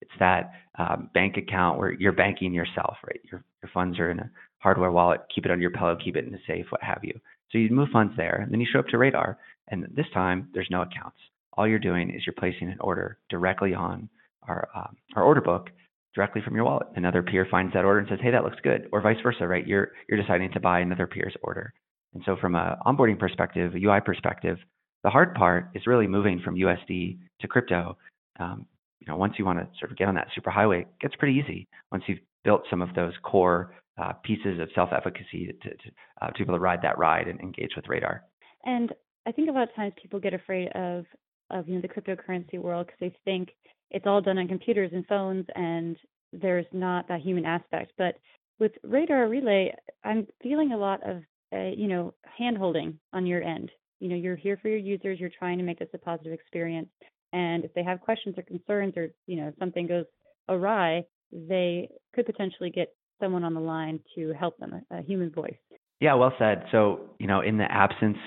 It's 0.00 0.12
that 0.20 0.52
um, 0.78 1.10
bank 1.14 1.36
account 1.36 1.78
where 1.78 1.92
you're 1.92 2.12
banking 2.12 2.52
yourself, 2.52 2.96
right? 3.06 3.20
Your 3.30 3.42
your 3.62 3.70
funds 3.72 3.98
are 3.98 4.10
in 4.10 4.18
a 4.20 4.30
hardware 4.58 4.90
wallet. 4.90 5.20
Keep 5.34 5.46
it 5.46 5.50
on 5.50 5.60
your 5.60 5.70
pillow, 5.70 5.96
keep 6.02 6.16
it 6.16 6.26
in 6.26 6.34
a 6.34 6.38
safe, 6.46 6.66
what 6.70 6.82
have 6.82 7.00
you. 7.02 7.18
So 7.50 7.58
you 7.58 7.70
move 7.70 7.88
funds 7.92 8.14
there, 8.16 8.40
and 8.42 8.52
then 8.52 8.60
you 8.60 8.66
show 8.70 8.80
up 8.80 8.88
to 8.88 8.98
Radar, 8.98 9.38
and 9.68 9.86
this 9.94 10.06
time 10.12 10.48
there's 10.52 10.68
no 10.70 10.82
accounts. 10.82 11.16
All 11.54 11.66
you're 11.66 11.78
doing 11.78 12.10
is 12.10 12.22
you're 12.26 12.34
placing 12.38 12.68
an 12.68 12.78
order 12.80 13.18
directly 13.30 13.74
on 13.74 14.08
our 14.42 14.68
um, 14.74 14.96
our 15.16 15.22
order 15.22 15.40
book 15.40 15.70
directly 16.14 16.42
from 16.44 16.54
your 16.54 16.64
wallet. 16.64 16.86
Another 16.96 17.22
peer 17.22 17.46
finds 17.50 17.72
that 17.74 17.84
order 17.84 18.00
and 18.00 18.08
says, 18.08 18.18
"Hey, 18.22 18.30
that 18.30 18.44
looks 18.44 18.60
good," 18.62 18.88
or 18.92 19.00
vice 19.00 19.20
versa, 19.22 19.46
right? 19.46 19.66
You're 19.66 19.92
you're 20.08 20.20
deciding 20.20 20.52
to 20.52 20.60
buy 20.60 20.80
another 20.80 21.06
peer's 21.06 21.36
order. 21.42 21.72
And 22.14 22.22
so, 22.24 22.36
from 22.40 22.54
a 22.54 22.78
onboarding 22.86 23.18
perspective, 23.18 23.74
a 23.74 23.78
UI 23.78 24.00
perspective, 24.04 24.58
the 25.04 25.10
hard 25.10 25.34
part 25.34 25.70
is 25.74 25.86
really 25.86 26.06
moving 26.06 26.40
from 26.40 26.56
USD 26.56 27.18
to 27.40 27.48
crypto. 27.48 27.96
Um, 28.38 28.66
you 29.00 29.06
know, 29.06 29.16
once 29.16 29.34
you 29.38 29.44
want 29.44 29.58
to 29.58 29.68
sort 29.78 29.90
of 29.90 29.96
get 29.96 30.08
on 30.08 30.14
that 30.14 30.28
superhighway, 30.36 30.82
it 30.82 30.88
gets 31.00 31.14
pretty 31.16 31.38
easy. 31.38 31.68
Once 31.92 32.04
you've 32.06 32.18
built 32.44 32.62
some 32.70 32.82
of 32.82 32.94
those 32.94 33.12
core 33.22 33.74
uh, 34.00 34.12
pieces 34.24 34.60
of 34.60 34.68
self-efficacy 34.74 35.54
to, 35.62 35.70
to, 35.70 35.76
uh, 36.22 36.26
to 36.28 36.38
be 36.38 36.42
able 36.44 36.54
to 36.54 36.60
ride 36.60 36.82
that 36.82 36.98
ride 36.98 37.28
and 37.28 37.40
engage 37.40 37.70
with 37.76 37.86
Radar. 37.88 38.24
And 38.64 38.92
I 39.26 39.32
think 39.32 39.48
a 39.48 39.52
lot 39.52 39.68
of 39.68 39.74
times 39.74 39.92
people 40.00 40.20
get 40.20 40.34
afraid 40.34 40.68
of 40.68 41.04
of 41.50 41.66
you 41.66 41.76
know 41.76 41.80
the 41.80 41.88
cryptocurrency 41.88 42.58
world 42.58 42.86
because 42.86 42.98
they 43.00 43.14
think 43.24 43.48
it's 43.90 44.06
all 44.06 44.20
done 44.20 44.36
on 44.36 44.48
computers 44.48 44.90
and 44.92 45.06
phones 45.06 45.46
and 45.54 45.96
there's 46.32 46.66
not 46.72 47.08
that 47.08 47.20
human 47.20 47.44
aspect. 47.44 47.92
But 47.96 48.16
with 48.58 48.72
Radar 48.82 49.28
Relay, 49.28 49.72
I'm 50.04 50.26
feeling 50.42 50.72
a 50.72 50.76
lot 50.76 51.00
of, 51.08 51.22
uh, 51.54 51.70
you 51.76 51.88
know, 51.88 52.14
hand 52.36 52.58
holding 52.58 52.98
on 53.12 53.26
your 53.26 53.42
end. 53.42 53.70
You 54.00 54.08
know, 54.08 54.16
you're 54.16 54.36
here 54.36 54.58
for 54.60 54.68
your 54.68 54.78
users, 54.78 55.18
you're 55.18 55.30
trying 55.30 55.58
to 55.58 55.64
make 55.64 55.78
this 55.78 55.88
a 55.94 55.98
positive 55.98 56.32
experience. 56.32 56.88
And 57.32 57.64
if 57.64 57.74
they 57.74 57.82
have 57.82 58.00
questions 58.00 58.36
or 58.38 58.42
concerns 58.42 58.94
or, 58.96 59.08
you 59.26 59.36
know, 59.36 59.52
something 59.58 59.86
goes 59.86 60.06
awry, 60.48 61.04
they 61.32 61.88
could 62.14 62.26
potentially 62.26 62.70
get 62.70 62.94
someone 63.20 63.44
on 63.44 63.54
the 63.54 63.60
line 63.60 64.00
to 64.14 64.32
help 64.38 64.58
them, 64.58 64.82
a, 64.90 64.98
a 64.98 65.02
human 65.02 65.30
voice. 65.30 65.56
Yeah, 66.00 66.14
well 66.14 66.32
said. 66.38 66.64
So, 66.70 67.00
you 67.18 67.26
know, 67.26 67.40
in 67.40 67.58
the 67.58 67.70
absence 67.70 68.18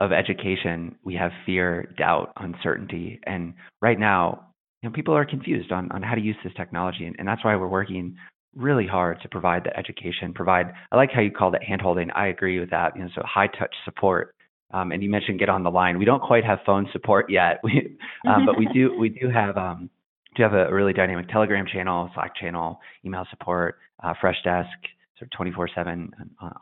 of 0.00 0.12
education, 0.12 0.96
we 1.04 1.14
have 1.14 1.30
fear, 1.46 1.94
doubt, 1.96 2.32
uncertainty. 2.36 3.20
And 3.24 3.54
right 3.80 3.98
now, 3.98 4.48
you 4.82 4.88
know, 4.88 4.94
people 4.94 5.14
are 5.14 5.24
confused 5.24 5.72
on, 5.72 5.90
on 5.92 6.02
how 6.02 6.14
to 6.14 6.20
use 6.20 6.36
this 6.44 6.52
technology. 6.56 7.06
And, 7.06 7.16
and 7.18 7.26
that's 7.26 7.44
why 7.44 7.56
we're 7.56 7.68
working 7.68 8.16
really 8.54 8.86
hard 8.86 9.20
to 9.22 9.28
provide 9.28 9.64
the 9.64 9.76
education, 9.76 10.32
provide. 10.34 10.72
I 10.92 10.96
like 10.96 11.10
how 11.12 11.20
you 11.20 11.30
called 11.30 11.54
it 11.54 11.62
handholding. 11.68 12.08
I 12.14 12.28
agree 12.28 12.60
with 12.60 12.70
that. 12.70 12.96
You 12.96 13.02
know, 13.02 13.08
so 13.14 13.22
high 13.24 13.46
touch 13.46 13.74
support. 13.84 14.34
Um, 14.72 14.92
and 14.92 15.02
you 15.02 15.10
mentioned 15.10 15.38
get 15.38 15.48
on 15.48 15.62
the 15.62 15.70
line. 15.70 15.98
We 15.98 16.04
don't 16.04 16.22
quite 16.22 16.44
have 16.44 16.58
phone 16.66 16.88
support 16.92 17.30
yet, 17.30 17.60
we, 17.64 17.96
um, 18.26 18.44
but 18.44 18.58
we 18.58 18.66
do 18.74 18.96
we 18.98 19.08
do 19.08 19.28
have 19.30 19.56
um, 19.56 19.88
do 20.36 20.42
have 20.42 20.54
a 20.54 20.72
really 20.72 20.92
dynamic 20.92 21.28
Telegram 21.28 21.66
channel, 21.66 22.10
Slack 22.14 22.34
channel, 22.36 22.80
email 23.04 23.26
support, 23.30 23.78
uh, 24.02 24.14
Freshdesk, 24.22 24.66
sort 25.18 25.22
of 25.22 25.30
24/7 25.30 26.10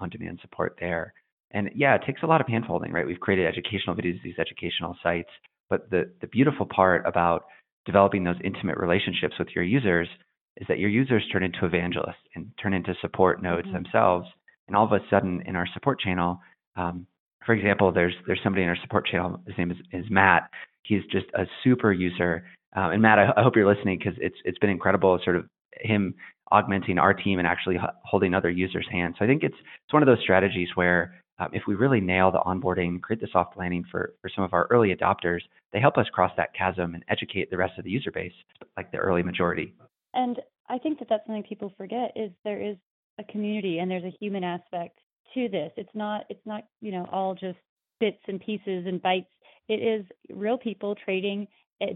on-demand 0.01 0.39
support 0.41 0.77
there. 0.81 1.15
And 1.53 1.71
yeah, 1.75 1.95
it 1.95 2.03
takes 2.07 2.23
a 2.23 2.27
lot 2.27 2.41
of 2.41 2.47
handholding, 2.47 2.93
right? 2.93 3.07
We've 3.07 3.21
created 3.21 3.47
educational 3.47 3.95
videos, 3.95 4.23
these 4.23 4.39
educational 4.39 4.97
sites, 5.03 5.31
but 5.69 5.91
the 5.91 6.13
the 6.21 6.27
beautiful 6.29 6.67
part 6.67 7.07
about 7.07 7.45
developing 7.85 8.25
those 8.25 8.37
intimate 8.45 8.79
relationships 8.79 9.35
with 9.39 9.49
your 9.55 9.65
users 9.65 10.09
is 10.57 10.67
that 10.69 10.79
your 10.79 10.91
users 10.91 11.27
turn 11.33 11.43
into 11.43 11.65
evangelists 11.67 12.23
and 12.35 12.51
turn 12.63 12.75
into 12.75 12.95
support 13.01 13.43
nodes 13.43 13.67
mm-hmm. 13.67 13.75
themselves. 13.75 14.29
And 14.69 14.77
all 14.77 14.85
of 14.85 14.93
a 14.93 15.01
sudden, 15.11 15.43
in 15.47 15.57
our 15.57 15.67
support 15.75 15.99
channel, 15.99 16.41
um, 16.77 17.07
for 17.45 17.55
example, 17.55 17.93
there's 17.93 18.15
there's 18.27 18.41
somebody 18.43 18.63
in 18.63 18.69
our 18.69 18.79
support 18.83 19.07
channel. 19.07 19.41
His 19.47 19.57
name 19.59 19.71
is, 19.71 19.79
is 19.93 20.05
Matt. 20.11 20.49
He's 20.85 21.03
just 21.11 21.27
a 21.35 21.45
super 21.65 21.93
user. 21.93 22.45
Um, 22.75 22.93
and 22.93 23.03
Matt, 23.03 23.19
I, 23.19 23.29
I 23.37 23.43
hope 23.43 23.57
you're 23.57 23.73
listening 23.73 23.99
because 23.99 24.15
it's 24.21 24.37
it's 24.45 24.59
been 24.59 24.71
incredible, 24.71 25.19
sort 25.25 25.37
of 25.37 25.47
him 25.81 26.15
augmenting 26.51 26.99
our 26.99 27.15
team 27.15 27.39
and 27.39 27.49
actually 27.49 27.79
holding 28.05 28.35
other 28.35 28.51
users' 28.51 28.87
hands. 28.91 29.17
So 29.19 29.25
I 29.25 29.29
think 29.29 29.43
it's 29.43 29.55
it's 29.55 29.93
one 29.93 30.03
of 30.03 30.07
those 30.07 30.21
strategies 30.21 30.69
where 30.75 31.23
um, 31.39 31.49
if 31.53 31.63
we 31.67 31.75
really 31.75 32.01
nail 32.01 32.31
the 32.31 32.41
onboarding, 32.41 33.01
create 33.01 33.21
the 33.21 33.29
soft 33.33 33.57
landing 33.57 33.85
for 33.91 34.15
for 34.21 34.31
some 34.35 34.45
of 34.45 34.53
our 34.53 34.67
early 34.71 34.95
adopters, 34.95 35.41
they 35.73 35.81
help 35.81 35.99
us 35.99 36.07
cross 36.13 36.33
that 36.37 36.55
chasm 36.55 36.95
and 36.95 37.05
educate 37.09 37.51
the 37.51 37.57
rest 37.57 37.79
of 37.79 37.85
the 37.85 37.91
user 37.91 38.11
base, 38.11 38.33
like 38.77 38.91
the 38.93 38.99
early 38.99 39.23
majority. 39.23 39.75
And 40.15 40.39
I 40.69 40.79
think 40.79 40.99
that 40.99 41.09
that's 41.09 41.27
something 41.27 41.43
people 41.43 41.73
forget 41.77 42.13
is 42.17 42.31
there 42.45 42.61
is 42.61 42.77
a 43.19 43.25
community 43.25 43.79
and 43.79 43.91
there's 43.91 44.05
a 44.05 44.17
human 44.21 44.45
aspect 44.45 44.99
to 45.35 45.49
this. 45.49 45.73
It's 45.77 45.95
not 45.95 46.25
it's 46.29 46.45
not, 46.47 46.65
you 46.81 46.93
know, 46.93 47.09
all 47.11 47.35
just 47.35 47.59
bits 48.01 48.21
and 48.29 48.41
pieces 48.41 48.87
and 48.87 49.03
bytes. 49.03 49.27
It 49.69 49.75
is 49.75 50.05
real 50.31 50.59
people 50.59 50.95
trading 51.05 51.47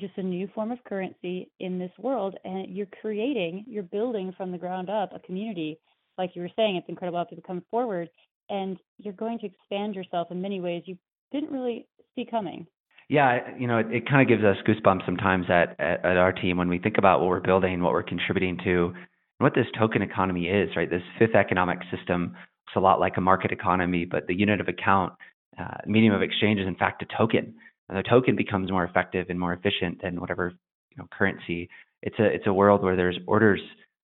just 0.01 0.17
a 0.17 0.23
new 0.23 0.49
form 0.55 0.73
of 0.73 0.83
currency 0.85 1.51
in 1.61 1.79
this 1.79 1.93
world 1.99 2.37
and 2.45 2.75
you're 2.75 2.89
creating, 3.01 3.65
you're 3.69 3.83
building 3.83 4.33
from 4.37 4.53
the 4.53 4.59
ground 4.59 4.91
up 4.91 5.13
a 5.15 5.19
community. 5.21 5.79
Like 6.19 6.31
you 6.35 6.43
were 6.43 6.51
saying, 6.57 6.77
it's 6.77 6.89
incredible 6.89 7.19
how 7.19 7.25
people 7.25 7.45
come 7.47 7.63
forward 7.71 8.09
and 8.49 8.79
you're 8.99 9.15
going 9.15 9.39
to 9.41 9.47
expand 9.47 9.95
yourself 9.95 10.29
in 10.31 10.41
many 10.41 10.61
ways 10.61 10.83
you 10.87 10.97
didn't 11.33 11.53
really 11.53 11.87
see 12.15 12.27
coming. 12.29 12.67
Yeah, 13.09 13.57
you 13.57 13.69
know, 13.69 13.79
it, 13.79 13.87
it 13.93 14.09
kind 14.09 14.23
of 14.23 14.29
gives 14.29 14.45
us 14.45 14.57
goosebumps 14.67 15.07
sometimes 15.07 15.47
at, 15.49 15.79
at, 15.79 16.05
at 16.05 16.17
our 16.17 16.33
team 16.33 16.57
when 16.57 16.69
we 16.69 16.79
think 16.79 16.99
about 16.99 17.21
what 17.21 17.29
we're 17.29 17.41
building, 17.41 17.81
what 17.81 17.93
we're 17.93 18.03
contributing 18.03 18.59
to, 18.65 18.87
and 18.87 19.45
what 19.45 19.55
this 19.55 19.67
token 19.79 20.03
economy 20.03 20.47
is, 20.47 20.71
right? 20.75 20.91
This 20.91 21.03
fifth 21.19 21.35
economic 21.37 21.79
system 21.97 22.35
looks 22.35 22.77
a 22.77 22.81
lot 22.81 22.99
like 22.99 23.17
a 23.17 23.21
market 23.21 23.53
economy, 23.53 24.05
but 24.05 24.27
the 24.27 24.35
unit 24.35 24.61
of 24.61 24.67
account, 24.67 25.13
uh, 25.59 25.79
medium 25.87 26.15
of 26.15 26.23
exchange 26.23 26.59
is 26.59 26.67
in 26.67 26.75
fact 26.75 27.03
a 27.03 27.17
token. 27.17 27.55
The 27.89 28.03
token 28.03 28.37
becomes 28.37 28.71
more 28.71 28.85
effective 28.85 29.27
and 29.29 29.39
more 29.39 29.53
efficient 29.53 30.03
than 30.03 30.21
whatever 30.21 30.53
you 30.91 30.97
know 30.97 31.07
currency. 31.17 31.69
It's 32.03 32.19
a 32.19 32.25
it's 32.25 32.47
a 32.47 32.53
world 32.53 32.83
where 32.83 32.97
there's 32.97 33.19
orders 33.27 33.61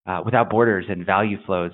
uh, 0.06 0.22
without 0.24 0.50
borders 0.50 0.86
and 0.88 1.04
value 1.04 1.38
flows 1.46 1.72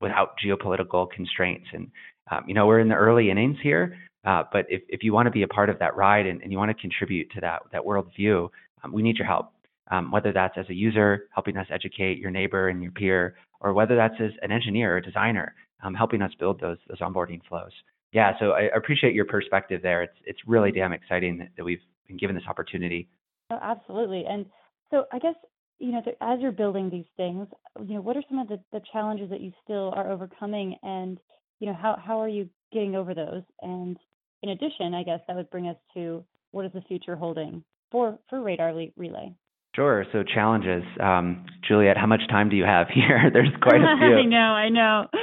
without 0.00 0.34
geopolitical 0.44 1.10
constraints. 1.10 1.66
And 1.72 1.90
um, 2.30 2.44
you 2.46 2.54
know 2.54 2.66
we're 2.66 2.80
in 2.80 2.88
the 2.88 2.94
early 2.94 3.30
innings 3.30 3.56
here, 3.62 3.96
uh, 4.24 4.44
but 4.52 4.66
if, 4.68 4.82
if 4.88 5.02
you 5.02 5.12
want 5.12 5.26
to 5.26 5.32
be 5.32 5.42
a 5.42 5.48
part 5.48 5.70
of 5.70 5.78
that 5.80 5.96
ride 5.96 6.26
and, 6.26 6.40
and 6.42 6.52
you 6.52 6.58
want 6.58 6.70
to 6.70 6.80
contribute 6.80 7.30
to 7.32 7.40
that 7.40 7.62
that 7.72 7.84
world 7.84 8.10
view, 8.16 8.50
um, 8.84 8.92
we 8.92 9.02
need 9.02 9.16
your 9.16 9.26
help. 9.26 9.52
Um, 9.92 10.12
whether 10.12 10.32
that's 10.32 10.56
as 10.56 10.66
a 10.68 10.74
user 10.74 11.24
helping 11.34 11.56
us 11.56 11.66
educate 11.68 12.18
your 12.18 12.30
neighbor 12.30 12.68
and 12.68 12.80
your 12.80 12.92
peer, 12.92 13.34
or 13.60 13.72
whether 13.72 13.96
that's 13.96 14.14
as 14.20 14.30
an 14.42 14.52
engineer 14.52 14.96
or 14.96 15.00
designer 15.00 15.52
um, 15.82 15.94
helping 15.94 16.22
us 16.22 16.30
build 16.38 16.60
those 16.60 16.78
those 16.88 16.98
onboarding 17.00 17.40
flows. 17.48 17.72
Yeah, 18.12 18.32
so 18.40 18.52
I 18.52 18.62
appreciate 18.74 19.14
your 19.14 19.24
perspective 19.24 19.80
there. 19.82 20.02
It's 20.02 20.16
it's 20.24 20.40
really 20.46 20.72
damn 20.72 20.92
exciting 20.92 21.38
that, 21.38 21.48
that 21.56 21.64
we've 21.64 21.80
been 22.06 22.16
given 22.16 22.34
this 22.34 22.44
opportunity. 22.48 23.08
Oh, 23.50 23.58
absolutely, 23.62 24.24
and 24.28 24.46
so 24.90 25.04
I 25.12 25.18
guess 25.18 25.34
you 25.78 25.92
know 25.92 26.02
as 26.20 26.40
you're 26.40 26.52
building 26.52 26.90
these 26.90 27.06
things, 27.16 27.46
you 27.86 27.94
know 27.94 28.00
what 28.00 28.16
are 28.16 28.22
some 28.28 28.38
of 28.38 28.48
the, 28.48 28.60
the 28.72 28.80
challenges 28.92 29.30
that 29.30 29.40
you 29.40 29.52
still 29.62 29.92
are 29.94 30.10
overcoming, 30.10 30.76
and 30.82 31.18
you 31.60 31.66
know 31.68 31.74
how 31.80 31.96
how 32.04 32.20
are 32.20 32.28
you 32.28 32.48
getting 32.72 32.96
over 32.96 33.14
those? 33.14 33.42
And 33.62 33.96
in 34.42 34.50
addition, 34.50 34.94
I 34.94 35.04
guess 35.04 35.20
that 35.26 35.36
would 35.36 35.50
bring 35.50 35.68
us 35.68 35.76
to 35.94 36.24
what 36.50 36.64
is 36.66 36.72
the 36.72 36.82
future 36.82 37.14
holding 37.14 37.62
for 37.90 38.18
for 38.28 38.40
Radar 38.40 38.74
Relay? 38.96 39.34
Sure. 39.76 40.04
So 40.12 40.24
challenges, 40.24 40.82
um, 41.00 41.46
Juliet. 41.66 41.96
How 41.96 42.06
much 42.06 42.22
time 42.28 42.48
do 42.48 42.56
you 42.56 42.64
have 42.64 42.88
here? 42.94 43.30
There's 43.32 43.48
quite 43.62 43.80
a 43.80 43.96
few. 43.98 44.16
I 44.16 44.24
know. 44.24 44.36
I 44.36 44.68
know. 44.68 45.06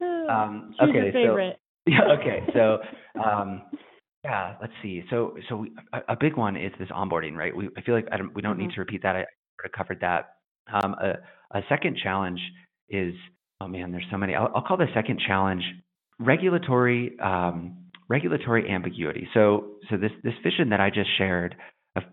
Um, 0.00 0.74
Choose 0.78 0.90
okay. 0.90 1.10
favorite. 1.12 1.56
So 1.56 1.67
yeah. 1.88 2.14
Okay. 2.20 2.46
So 2.54 2.78
um, 3.22 3.62
yeah. 4.24 4.54
Let's 4.60 4.72
see. 4.82 5.02
So 5.10 5.36
so 5.48 5.56
we, 5.56 5.72
a, 5.92 6.12
a, 6.12 6.16
big 6.18 6.36
one 6.36 6.56
is 6.56 6.72
this 6.78 6.88
onboarding, 6.88 7.34
right? 7.34 7.54
We 7.54 7.68
I 7.76 7.82
feel 7.82 7.94
like 7.94 8.06
I 8.12 8.16
don't, 8.16 8.34
we 8.34 8.42
don't 8.42 8.52
mm-hmm. 8.52 8.68
need 8.68 8.74
to 8.74 8.80
repeat 8.80 9.02
that. 9.02 9.16
I 9.16 9.24
sort 9.60 9.66
of 9.66 9.72
covered 9.72 10.00
that. 10.00 10.30
Um, 10.70 10.94
a, 10.94 11.58
a 11.58 11.62
second 11.68 11.96
challenge 12.02 12.40
is 12.88 13.14
oh 13.60 13.68
man, 13.68 13.92
there's 13.92 14.06
so 14.10 14.18
many. 14.18 14.34
I'll, 14.34 14.50
I'll 14.54 14.62
call 14.62 14.76
the 14.76 14.86
second 14.94 15.20
challenge 15.26 15.62
regulatory 16.18 17.18
um, 17.20 17.88
regulatory 18.08 18.68
ambiguity. 18.68 19.28
So, 19.34 19.76
so 19.90 19.96
this, 19.96 20.10
this 20.24 20.34
vision 20.42 20.70
that 20.70 20.80
I 20.80 20.90
just 20.90 21.10
shared 21.16 21.54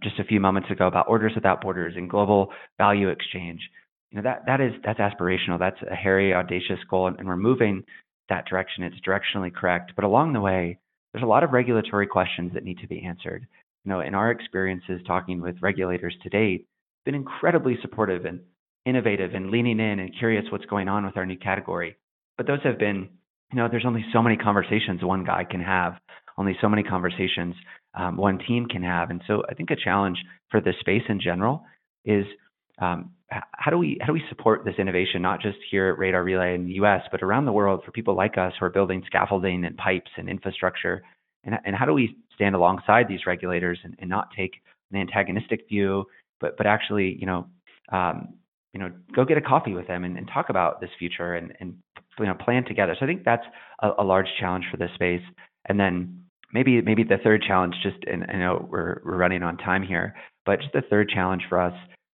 just 0.03 0.20
a 0.20 0.24
few 0.24 0.39
moments 0.39 0.70
ago 0.72 0.88
about 0.88 1.08
orders 1.08 1.34
without 1.36 1.62
borders 1.62 1.94
and 1.96 2.10
global 2.10 2.50
value 2.77 3.10
exchange, 3.10 3.62
you 4.12 4.17
know, 4.17 4.24
that, 4.24 4.44
that 4.46 4.62
is, 4.62 4.74
that's 4.84 5.00
aspirational. 5.00 5.60
That's 5.60 5.77
a 5.89 5.96
hairy, 5.96 6.34
audacious 6.34 6.79
goal. 6.89 7.08
And, 7.08 7.20
and 7.20 7.27
we're 7.27 7.38
moving 7.38 7.84
that 8.29 8.48
direction. 8.48 8.84
It's 8.84 9.00
directionally 9.08 9.53
correct. 9.53 9.94
But 9.96 10.05
along 10.05 10.34
the 10.34 10.41
way, 10.41 10.79
there's 11.13 11.24
a 11.24 11.27
lot 11.27 11.44
of 11.44 11.51
regulatory 11.51 12.08
questions 12.08 12.53
that 12.53 12.63
need 12.63 12.79
to 12.79 12.88
be 12.88 13.03
answered. 13.03 13.48
You 13.84 13.89
know, 13.89 14.01
in 14.01 14.15
our 14.15 14.32
experiences 14.32 15.01
talking 15.05 15.41
with 15.41 15.62
regulators 15.62 16.15
to 16.24 16.29
date, 16.29 16.67
been 17.05 17.15
incredibly 17.15 17.77
supportive 17.82 18.25
and 18.25 18.39
innovative 18.86 19.34
and 19.34 19.51
leaning 19.51 19.79
in 19.79 20.00
and 20.00 20.17
curious 20.17 20.46
what's 20.51 20.65
going 20.65 20.88
on 20.88 21.05
with 21.05 21.17
our 21.17 21.25
new 21.25 21.38
category. 21.38 21.96
But 22.38 22.48
those 22.48 22.62
have 22.63 22.79
been 22.79 23.10
you 23.51 23.58
know, 23.58 23.67
there's 23.70 23.86
only 23.86 24.05
so 24.12 24.22
many 24.22 24.38
conversations 24.38 25.03
one 25.03 25.24
guy 25.24 25.44
can 25.50 25.62
have, 25.62 25.94
only 26.38 26.58
so 26.62 26.67
many 26.67 26.84
conversations 26.84 27.55
um, 27.94 28.17
one 28.17 28.39
team 28.39 28.65
can 28.65 28.84
have. 28.84 29.10
And 29.10 29.22
so 29.27 29.44
I 29.50 29.53
think 29.53 29.72
a 29.72 29.75
challenge 29.75 30.17
for 30.51 30.60
the 30.60 30.74
space 30.79 31.03
in 31.08 31.22
general 31.22 31.63
is 32.03 32.25
um, 32.82 33.12
how 33.29 33.72
do 33.72 33.77
we 33.77 33.98
how 34.01 34.08
do 34.08 34.13
we 34.13 34.24
support 34.29 34.63
this 34.65 34.75
innovation 34.77 35.22
not 35.22 35.41
just 35.41 35.58
here 35.72 35.89
at 35.89 35.98
Radar 35.98 36.24
Relay 36.24 36.53
in 36.53 36.65
the 36.65 36.74
U.S. 36.74 37.01
but 37.12 37.24
around 37.24 37.46
the 37.46 37.51
world 37.51 37.82
for 37.84 37.91
people 37.91 38.15
like 38.15 38.38
us 38.38 38.53
who 38.60 38.65
are 38.65 38.70
building 38.70 39.03
scaffolding 39.08 39.65
and 39.65 39.75
pipes 39.77 40.12
and 40.17 40.29
infrastructure, 40.29 41.03
and 41.44 41.55
and 41.65 41.75
how 41.75 41.86
do 41.86 41.94
we 41.94 42.15
stand 42.36 42.55
alongside 42.55 43.08
these 43.08 43.25
regulators 43.25 43.79
and, 43.84 43.96
and 44.00 44.10
not 44.10 44.29
take 44.38 44.62
an 44.91 45.00
antagonistic 45.00 45.67
view, 45.67 46.05
but 46.39 46.55
but 46.58 46.67
actually 46.67 47.17
you 47.20 47.25
know 47.25 47.48
um, 47.91 48.36
you 48.74 48.79
know 48.79 48.91
go 49.15 49.25
get 49.25 49.38
a 49.38 49.41
coffee 49.41 49.74
with 49.74 49.88
them 49.88 50.03
and, 50.03 50.17
and 50.17 50.29
talk 50.32 50.50
about 50.50 50.79
this 50.79 50.91
future 51.00 51.34
and, 51.34 51.53
and 51.60 51.75
you 52.20 52.25
know 52.25 52.36
plan 52.36 52.63
together. 52.63 52.96
So 53.00 53.05
I 53.05 53.08
think 53.08 53.24
that's 53.24 53.46
a, 53.82 53.91
a 54.00 54.03
large 54.03 54.27
challenge 54.39 54.65
for 54.70 54.77
this 54.77 54.91
space. 54.94 55.24
And 55.67 55.79
then 55.79 56.25
maybe 56.53 56.79
maybe 56.82 57.03
the 57.03 57.17
third 57.24 57.41
challenge, 57.41 57.75
just 57.82 57.98
and 58.05 58.24
I 58.29 58.38
know 58.38 58.67
we're 58.70 59.01
we're 59.03 59.17
running 59.17 59.41
on 59.41 59.58
time 59.58 59.82
here, 59.82 60.15
but 60.46 60.62
just 60.62 60.74
the 60.74 60.84
third 60.84 61.10
challenge 61.10 61.41
for 61.50 61.60
us 61.60 61.74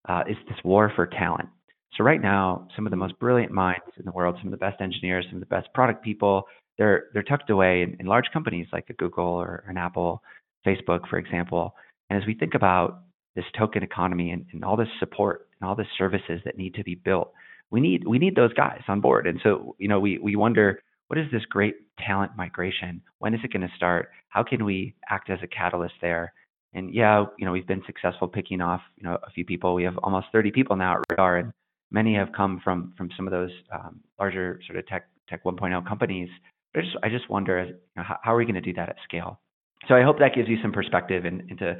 uh, 0.09 0.23
is 0.29 0.37
this 0.49 0.59
war 0.65 0.93
for 0.95 1.07
talent. 1.07 1.49
So 1.97 2.05
right 2.05 2.23
now, 2.23 2.69
some 2.77 2.87
of 2.87 2.91
the 2.91 2.97
most 2.97 3.19
brilliant 3.19 3.53
minds 3.53 3.85
in 3.99 4.05
the 4.05 4.13
world, 4.13 4.37
some 4.39 4.47
of 4.47 4.53
the 4.53 4.65
best 4.65 4.81
engineers, 4.81 5.27
some 5.29 5.37
of 5.37 5.41
the 5.41 5.55
best 5.55 5.73
product 5.75 6.05
people, 6.05 6.45
they're 6.79 7.07
they're 7.13 7.23
tucked 7.23 7.51
away 7.51 7.83
in, 7.83 7.97
in 8.01 8.07
large 8.07 8.27
companies 8.33 8.67
like 8.73 8.87
a 8.89 8.95
Google 8.95 9.25
or 9.25 9.65
an 9.69 9.77
Apple, 9.77 10.23
Facebook, 10.67 11.09
for 11.09 11.19
example. 11.19 11.75
And 12.09 12.21
as 12.21 12.27
we 12.27 12.35
think 12.35 12.55
about 12.55 13.03
this 13.37 13.45
token 13.57 13.83
economy 13.83 14.31
and, 14.31 14.47
and 14.53 14.65
all 14.65 14.77
this 14.77 14.89
support 14.99 15.49
and 15.61 15.69
all 15.69 15.77
the 15.77 15.85
services 15.99 16.41
that 16.45 16.57
need 16.57 16.75
to 16.75 16.85
be 16.85 16.95
built, 16.95 17.33
we 17.71 17.81
need 17.81 18.07
we 18.07 18.19
need 18.19 18.35
those 18.35 18.53
guys 18.55 18.81
on 18.89 19.01
board. 19.01 19.27
And 19.27 19.41
so, 19.43 19.75
you 19.79 19.89
know, 19.89 20.01
we 20.01 20.19
we 20.19 20.37
wonder 20.37 20.81
what 21.09 21.19
is 21.19 21.27
this 21.33 21.45
great 21.47 21.75
talent 21.99 22.33
migration? 22.37 23.03
When 23.19 23.35
is 23.35 23.41
it 23.43 23.53
going 23.53 23.67
to 23.67 23.77
start? 23.77 24.11
How 24.29 24.45
can 24.45 24.65
we 24.65 24.95
act 25.09 25.29
as 25.29 25.41
a 25.43 25.49
catalyst 25.49 25.95
there? 26.01 26.33
And 26.73 26.95
yeah, 26.95 27.25
you 27.39 27.45
know, 27.45 27.53
we've 27.53 27.67
been 27.67 27.83
successful 27.87 28.29
picking 28.29 28.61
off, 28.61 28.81
you 28.97 29.03
know, 29.03 29.19
a 29.23 29.31
few 29.31 29.45
people. 29.45 29.75
We 29.75 29.85
have 29.85 29.99
almost 29.99 30.27
30 30.33 30.53
people 30.53 30.77
now 30.77 30.95
at 30.95 31.01
Radar, 31.11 31.39
and 31.39 31.53
many 31.91 32.15
have 32.15 32.33
come 32.37 32.61
from 32.63 32.95
from 32.97 33.11
some 33.17 33.27
of 33.27 33.33
those 33.33 33.51
um, 33.73 34.01
larger 34.19 34.61
sort 34.67 34.79
of 34.79 34.87
tech 34.87 35.09
tech 35.29 35.45
1.0 35.45 35.87
companies. 35.89 36.29
But 36.73 36.81
I 36.81 36.83
just 36.85 36.97
I 37.05 37.09
just 37.09 37.31
wonder, 37.31 37.65
you 37.65 37.75
know, 37.97 38.03
how, 38.03 38.19
how, 38.23 38.35
are 38.35 38.37
we 38.37 38.45
going 38.45 38.55
to 38.55 38.61
do 38.61 38.73
that 38.75 38.89
at 38.89 38.97
scale? 39.05 39.41
So 39.89 39.95
I 39.95 40.03
hope 40.03 40.19
that 40.19 40.35
gives 40.35 40.49
you 40.49 40.59
some 40.63 40.73
perspective 40.73 41.25
in, 41.25 41.49
into 41.51 41.77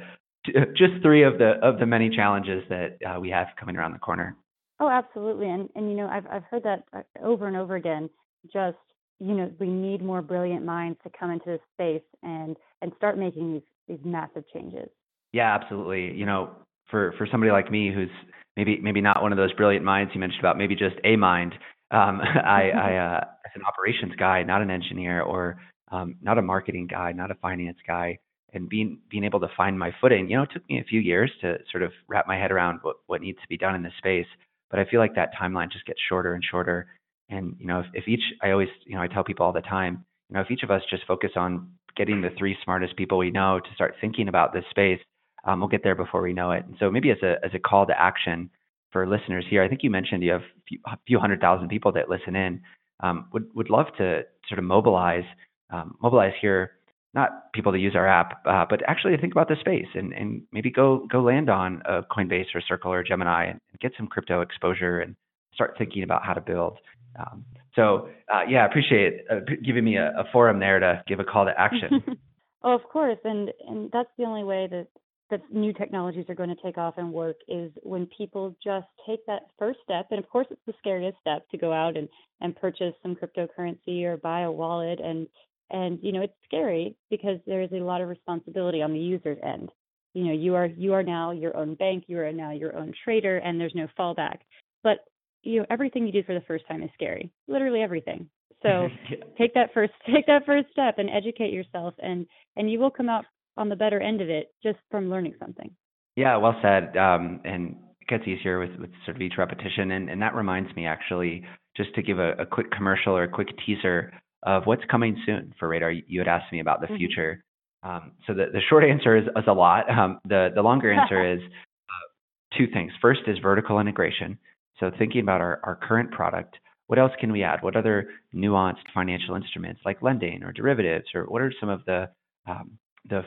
just 0.75 1.01
three 1.01 1.23
of 1.23 1.37
the 1.37 1.51
of 1.61 1.79
the 1.79 1.85
many 1.85 2.09
challenges 2.09 2.63
that 2.69 2.97
uh, 3.05 3.19
we 3.19 3.29
have 3.29 3.47
coming 3.59 3.77
around 3.77 3.93
the 3.93 3.99
corner. 3.99 4.35
Oh, 4.79 4.89
absolutely. 4.89 5.49
And 5.49 5.69
and 5.75 5.89
you 5.89 5.95
know, 5.95 6.07
I've 6.07 6.25
I've 6.27 6.43
heard 6.43 6.63
that 6.63 6.83
uh, 6.93 7.01
over 7.23 7.47
and 7.47 7.55
over 7.55 7.75
again. 7.75 8.09
Just 8.51 8.77
you 9.19 9.35
know, 9.35 9.51
we 9.59 9.67
need 9.67 10.01
more 10.01 10.21
brilliant 10.21 10.65
minds 10.65 10.97
to 11.03 11.11
come 11.17 11.29
into 11.29 11.45
this 11.45 11.61
space 11.73 12.07
and 12.23 12.57
and 12.81 12.91
start 12.97 13.17
making 13.17 13.53
these 13.53 13.61
these 13.91 13.99
massive 14.05 14.43
changes. 14.53 14.89
Yeah, 15.33 15.53
absolutely. 15.53 16.13
You 16.17 16.25
know, 16.25 16.51
for 16.89 17.13
for 17.17 17.27
somebody 17.29 17.51
like 17.51 17.71
me 17.71 17.91
who's 17.93 18.09
maybe 18.55 18.79
maybe 18.81 19.01
not 19.01 19.21
one 19.21 19.31
of 19.31 19.37
those 19.37 19.53
brilliant 19.53 19.85
minds 19.85 20.11
you 20.13 20.19
mentioned 20.19 20.39
about, 20.39 20.57
maybe 20.57 20.75
just 20.75 20.95
a 21.03 21.15
mind. 21.15 21.53
Um, 21.91 22.21
I, 22.45 22.69
I 22.69 22.95
uh, 23.17 23.19
as 23.45 23.51
an 23.55 23.61
operations 23.67 24.13
guy, 24.17 24.43
not 24.43 24.61
an 24.61 24.71
engineer 24.71 25.21
or 25.21 25.57
um, 25.91 26.15
not 26.21 26.37
a 26.37 26.41
marketing 26.41 26.87
guy, 26.87 27.11
not 27.11 27.31
a 27.31 27.35
finance 27.35 27.77
guy, 27.85 28.17
and 28.53 28.69
being 28.69 28.99
being 29.09 29.23
able 29.23 29.41
to 29.41 29.49
find 29.55 29.77
my 29.77 29.91
footing. 29.99 30.29
You 30.29 30.37
know, 30.37 30.43
it 30.43 30.49
took 30.53 30.67
me 30.69 30.79
a 30.79 30.85
few 30.85 31.01
years 31.01 31.31
to 31.41 31.57
sort 31.69 31.83
of 31.83 31.91
wrap 32.07 32.27
my 32.27 32.37
head 32.37 32.51
around 32.51 32.79
what 32.81 32.97
what 33.07 33.21
needs 33.21 33.39
to 33.41 33.47
be 33.47 33.57
done 33.57 33.75
in 33.75 33.83
this 33.83 33.93
space. 33.97 34.27
But 34.69 34.79
I 34.79 34.85
feel 34.85 35.01
like 35.01 35.15
that 35.15 35.31
timeline 35.39 35.71
just 35.71 35.85
gets 35.85 35.99
shorter 36.07 36.33
and 36.33 36.43
shorter. 36.49 36.87
And 37.29 37.55
you 37.59 37.67
know, 37.67 37.81
if, 37.81 37.85
if 37.93 38.07
each, 38.07 38.23
I 38.41 38.51
always, 38.51 38.69
you 38.85 38.95
know, 38.95 39.01
I 39.01 39.07
tell 39.07 39.23
people 39.23 39.45
all 39.45 39.53
the 39.53 39.61
time, 39.61 40.05
you 40.29 40.35
know, 40.35 40.41
if 40.41 40.49
each 40.49 40.63
of 40.63 40.71
us 40.71 40.81
just 40.89 41.05
focus 41.05 41.31
on 41.35 41.71
getting 41.95 42.21
the 42.21 42.29
three 42.37 42.57
smartest 42.63 42.95
people 42.95 43.17
we 43.17 43.31
know 43.31 43.59
to 43.59 43.73
start 43.73 43.95
thinking 44.01 44.27
about 44.27 44.53
this 44.53 44.63
space, 44.69 44.99
um, 45.45 45.59
we'll 45.59 45.69
get 45.69 45.83
there 45.83 45.95
before 45.95 46.21
we 46.21 46.33
know 46.33 46.51
it. 46.51 46.65
And 46.65 46.75
so 46.79 46.91
maybe 46.91 47.11
as 47.11 47.17
a 47.23 47.35
as 47.43 47.51
a 47.53 47.59
call 47.59 47.85
to 47.87 47.99
action 47.99 48.49
for 48.91 49.07
listeners 49.07 49.45
here, 49.49 49.63
I 49.63 49.67
think 49.67 49.83
you 49.83 49.89
mentioned 49.89 50.23
you 50.23 50.31
have 50.31 50.41
a 50.41 50.63
few, 50.67 50.79
a 50.85 50.97
few 51.07 51.19
hundred 51.19 51.41
thousand 51.41 51.69
people 51.69 51.91
that 51.93 52.09
listen 52.09 52.35
in. 52.35 52.61
Um, 52.99 53.27
would 53.33 53.49
would 53.55 53.69
love 53.69 53.87
to 53.97 54.21
sort 54.47 54.59
of 54.59 54.65
mobilize 54.65 55.23
um, 55.71 55.97
mobilize 56.01 56.33
here, 56.39 56.73
not 57.13 57.51
people 57.53 57.71
to 57.71 57.79
use 57.79 57.95
our 57.95 58.07
app, 58.07 58.41
uh, 58.45 58.65
but 58.69 58.81
actually 58.87 59.15
think 59.17 59.33
about 59.33 59.47
the 59.47 59.55
space 59.59 59.87
and, 59.95 60.13
and 60.13 60.43
maybe 60.51 60.69
go 60.69 61.07
go 61.11 61.21
land 61.21 61.49
on 61.49 61.81
a 61.85 62.03
Coinbase 62.03 62.53
or 62.53 62.61
Circle 62.61 62.91
or 62.91 63.03
Gemini 63.03 63.45
and 63.45 63.59
get 63.79 63.93
some 63.97 64.07
crypto 64.07 64.41
exposure 64.41 64.99
and 64.99 65.15
start 65.53 65.75
thinking 65.77 66.03
about 66.03 66.23
how 66.23 66.33
to 66.33 66.41
build. 66.41 66.77
Um, 67.19 67.43
so 67.75 68.09
uh, 68.33 68.41
yeah, 68.47 68.63
I 68.63 68.65
appreciate 68.65 69.25
uh, 69.29 69.39
giving 69.63 69.83
me 69.83 69.97
a, 69.97 70.09
a, 70.17 70.23
forum 70.31 70.59
there 70.59 70.79
to 70.79 71.03
give 71.07 71.19
a 71.19 71.23
call 71.23 71.45
to 71.45 71.59
action. 71.59 72.03
oh, 72.63 72.73
of 72.73 72.83
course, 72.83 73.17
and 73.23 73.51
and 73.67 73.89
that's 73.91 74.09
the 74.17 74.25
only 74.25 74.43
way 74.43 74.67
that 74.69 74.87
that 75.29 75.41
new 75.53 75.71
technologies 75.71 76.25
are 76.27 76.35
going 76.35 76.49
to 76.49 76.61
take 76.61 76.77
off 76.77 76.95
and 76.97 77.13
work 77.13 77.37
is 77.47 77.71
when 77.83 78.05
people 78.17 78.53
just 78.61 78.87
take 79.07 79.25
that 79.27 79.43
first 79.57 79.79
step. 79.83 80.07
And 80.11 80.19
of 80.19 80.29
course, 80.29 80.47
it's 80.51 80.61
the 80.67 80.73
scariest 80.79 81.17
step 81.21 81.47
to 81.51 81.57
go 81.57 81.71
out 81.71 81.95
and 81.95 82.09
and 82.41 82.55
purchase 82.55 82.93
some 83.01 83.15
cryptocurrency 83.15 84.03
or 84.03 84.17
buy 84.17 84.41
a 84.41 84.51
wallet 84.51 84.99
and 84.99 85.27
and 85.71 85.99
you 86.01 86.11
know 86.11 86.21
it's 86.21 86.33
scary 86.45 86.95
because 87.09 87.39
there 87.47 87.61
is 87.61 87.71
a 87.71 87.75
lot 87.75 88.01
of 88.01 88.09
responsibility 88.09 88.81
on 88.81 88.93
the 88.93 88.99
user's 88.99 89.37
end 89.43 89.69
you 90.13 90.25
know 90.25 90.33
you 90.33 90.55
are 90.55 90.65
you 90.65 90.93
are 90.93 91.03
now 91.03 91.31
your 91.31 91.55
own 91.55 91.75
bank 91.75 92.03
you 92.07 92.19
are 92.19 92.31
now 92.31 92.51
your 92.51 92.75
own 92.75 92.93
trader 93.03 93.37
and 93.37 93.59
there's 93.59 93.75
no 93.75 93.87
fallback 93.97 94.39
but 94.83 94.99
you 95.43 95.59
know 95.59 95.65
everything 95.69 96.05
you 96.05 96.11
do 96.11 96.23
for 96.23 96.33
the 96.33 96.45
first 96.47 96.67
time 96.67 96.83
is 96.83 96.89
scary 96.93 97.31
literally 97.47 97.81
everything 97.81 98.29
so 98.61 98.87
take 99.37 99.53
that 99.53 99.73
first 99.73 99.93
take 100.13 100.25
that 100.27 100.45
first 100.45 100.67
step 100.71 100.95
and 100.97 101.09
educate 101.09 101.53
yourself 101.53 101.93
and 101.99 102.25
and 102.55 102.71
you 102.71 102.79
will 102.79 102.91
come 102.91 103.09
out 103.09 103.25
on 103.57 103.69
the 103.69 103.75
better 103.75 103.99
end 103.99 104.21
of 104.21 104.29
it 104.29 104.53
just 104.63 104.79
from 104.89 105.09
learning 105.09 105.33
something 105.39 105.69
yeah 106.15 106.37
well 106.37 106.55
said 106.61 106.95
um, 106.97 107.39
and 107.43 107.75
it 107.99 108.07
gets 108.07 108.23
easier 108.27 108.59
with, 108.59 108.71
with 108.79 108.89
sort 109.05 109.15
of 109.15 109.21
each 109.21 109.33
repetition 109.37 109.91
and, 109.91 110.09
and 110.09 110.21
that 110.21 110.35
reminds 110.35 110.73
me 110.75 110.85
actually 110.85 111.43
just 111.75 111.93
to 111.95 112.01
give 112.01 112.19
a, 112.19 112.33
a 112.33 112.45
quick 112.45 112.71
commercial 112.71 113.15
or 113.15 113.23
a 113.23 113.27
quick 113.27 113.49
teaser 113.65 114.11
of 114.43 114.63
what's 114.65 114.83
coming 114.89 115.15
soon 115.25 115.53
for 115.59 115.67
Radar. 115.67 115.91
You 115.91 116.19
had 116.19 116.27
asked 116.27 116.51
me 116.51 116.59
about 116.59 116.81
the 116.81 116.87
mm-hmm. 116.87 116.97
future. 116.97 117.43
Um, 117.83 118.11
so 118.27 118.33
the, 118.33 118.45
the 118.51 118.61
short 118.69 118.83
answer 118.89 119.17
is, 119.17 119.25
is 119.25 119.43
a 119.47 119.53
lot. 119.53 119.89
Um, 119.89 120.19
the, 120.25 120.49
the 120.53 120.61
longer 120.61 120.91
answer 120.91 121.33
is 121.33 121.39
uh, 121.41 122.57
two 122.57 122.67
things. 122.73 122.91
First 123.01 123.21
is 123.27 123.37
vertical 123.41 123.79
integration. 123.79 124.37
So 124.81 124.91
thinking 124.97 125.21
about 125.21 125.39
our, 125.39 125.61
our 125.63 125.77
current 125.77 126.11
product, 126.11 126.57
what 126.87 126.99
else 126.99 127.13
can 127.21 127.31
we 127.31 127.43
add? 127.43 127.61
What 127.61 127.77
other 127.77 128.09
nuanced 128.35 128.83
financial 128.93 129.35
instruments 129.35 129.79
like 129.85 130.01
lending 130.01 130.43
or 130.43 130.51
derivatives, 130.51 131.05
or 131.15 131.23
what 131.25 131.41
are 131.41 131.53
some 131.57 131.69
of 131.69 131.85
the 131.85 132.09
um, 132.45 132.71
the 133.09 133.21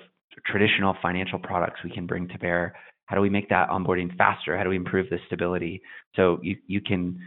traditional 0.44 0.94
financial 1.00 1.38
products 1.38 1.80
we 1.82 1.90
can 1.90 2.06
bring 2.06 2.28
to 2.28 2.38
bear? 2.38 2.74
How 3.06 3.16
do 3.16 3.22
we 3.22 3.30
make 3.30 3.48
that 3.48 3.70
onboarding 3.70 4.14
faster? 4.18 4.58
How 4.58 4.64
do 4.64 4.70
we 4.70 4.76
improve 4.76 5.08
the 5.08 5.18
stability? 5.26 5.80
So 6.16 6.40
you 6.42 6.56
you 6.66 6.82
can 6.82 7.18